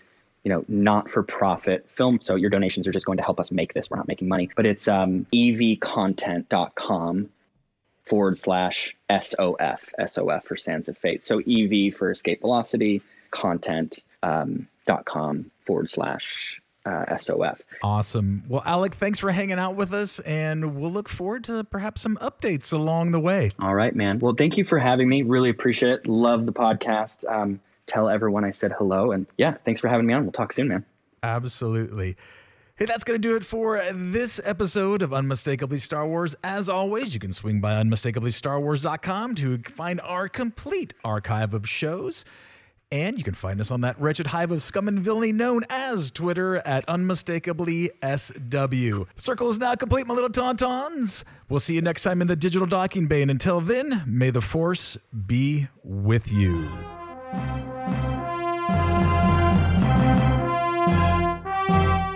you 0.43 0.49
know 0.49 0.65
not-for-profit 0.67 1.87
film, 1.95 2.19
so 2.19 2.35
your 2.35 2.49
donations 2.49 2.87
are 2.87 2.91
just 2.91 3.05
going 3.05 3.17
to 3.17 3.23
help 3.23 3.39
us 3.39 3.51
make 3.51 3.73
this. 3.73 3.89
We're 3.89 3.97
not 3.97 4.07
making 4.07 4.27
money, 4.27 4.49
but 4.55 4.65
it's 4.65 4.87
um, 4.87 5.27
evcontent.com 5.33 7.29
forward 8.07 8.37
slash 8.37 8.95
SOF, 9.09 9.79
SOF 10.07 10.43
for 10.45 10.57
Sands 10.57 10.89
of 10.89 10.97
Fate. 10.97 11.23
So 11.23 11.39
EV 11.39 11.93
for 11.95 12.11
Escape 12.11 12.41
Velocity, 12.41 13.01
content 13.31 13.99
um, 14.23 14.67
dot 14.87 15.05
com 15.05 15.51
forward 15.65 15.89
slash 15.89 16.59
uh, 16.85 17.17
SOF. 17.17 17.61
Awesome. 17.83 18.43
Well, 18.47 18.63
Alec, 18.65 18.95
thanks 18.95 19.19
for 19.19 19.31
hanging 19.31 19.59
out 19.59 19.75
with 19.75 19.93
us, 19.93 20.19
and 20.19 20.75
we'll 20.75 20.91
look 20.91 21.09
forward 21.09 21.43
to 21.45 21.63
perhaps 21.63 22.01
some 22.01 22.17
updates 22.17 22.73
along 22.73 23.11
the 23.11 23.19
way. 23.19 23.51
All 23.59 23.75
right, 23.75 23.95
man. 23.95 24.19
Well, 24.19 24.33
thank 24.35 24.57
you 24.57 24.65
for 24.65 24.79
having 24.79 25.07
me. 25.07 25.21
Really 25.21 25.49
appreciate 25.49 25.91
it. 25.91 26.07
Love 26.07 26.45
the 26.45 26.53
podcast. 26.53 27.29
Um, 27.31 27.59
tell 27.87 28.09
everyone 28.09 28.43
I 28.43 28.51
said 28.51 28.71
hello. 28.77 29.11
And 29.11 29.27
yeah, 29.37 29.57
thanks 29.65 29.79
for 29.81 29.87
having 29.89 30.07
me 30.07 30.13
on. 30.13 30.23
We'll 30.23 30.31
talk 30.31 30.53
soon, 30.53 30.69
man. 30.69 30.85
Absolutely. 31.23 32.15
Hey, 32.81 32.87
that's 32.87 33.03
going 33.03 33.21
to 33.21 33.27
do 33.27 33.35
it 33.35 33.45
for 33.45 33.79
this 33.93 34.41
episode 34.43 35.03
of 35.03 35.13
Unmistakably 35.13 35.77
Star 35.77 36.07
Wars. 36.07 36.35
As 36.43 36.67
always, 36.67 37.13
you 37.13 37.19
can 37.19 37.31
swing 37.31 37.61
by 37.61 37.75
unmistakably.starwars.com 37.75 39.35
to 39.35 39.59
find 39.75 40.01
our 40.01 40.27
complete 40.27 40.95
archive 41.05 41.53
of 41.53 41.69
shows. 41.69 42.25
And 42.91 43.19
you 43.19 43.23
can 43.23 43.35
find 43.35 43.61
us 43.61 43.69
on 43.69 43.81
that 43.81 44.01
wretched 44.01 44.25
hive 44.25 44.49
of 44.49 44.63
scum 44.63 44.87
and 44.87 44.99
villainy 44.99 45.31
known 45.31 45.63
as 45.69 46.09
Twitter 46.09 46.55
at 46.65 46.83
unmistakably 46.89 47.91
SW. 48.01 49.03
Circle 49.15 49.51
is 49.51 49.59
now 49.59 49.75
complete, 49.75 50.07
my 50.07 50.15
little 50.15 50.31
tauntauns. 50.31 51.23
We'll 51.49 51.59
see 51.59 51.75
you 51.75 51.83
next 51.83 52.01
time 52.01 52.19
in 52.19 52.25
the 52.25 52.35
digital 52.35 52.65
docking 52.65 53.05
bay. 53.05 53.21
And 53.21 53.29
until 53.29 53.61
then, 53.61 54.03
may 54.07 54.31
the 54.31 54.41
force 54.41 54.97
be 55.27 55.67
with 55.83 56.31
you. 56.31 56.67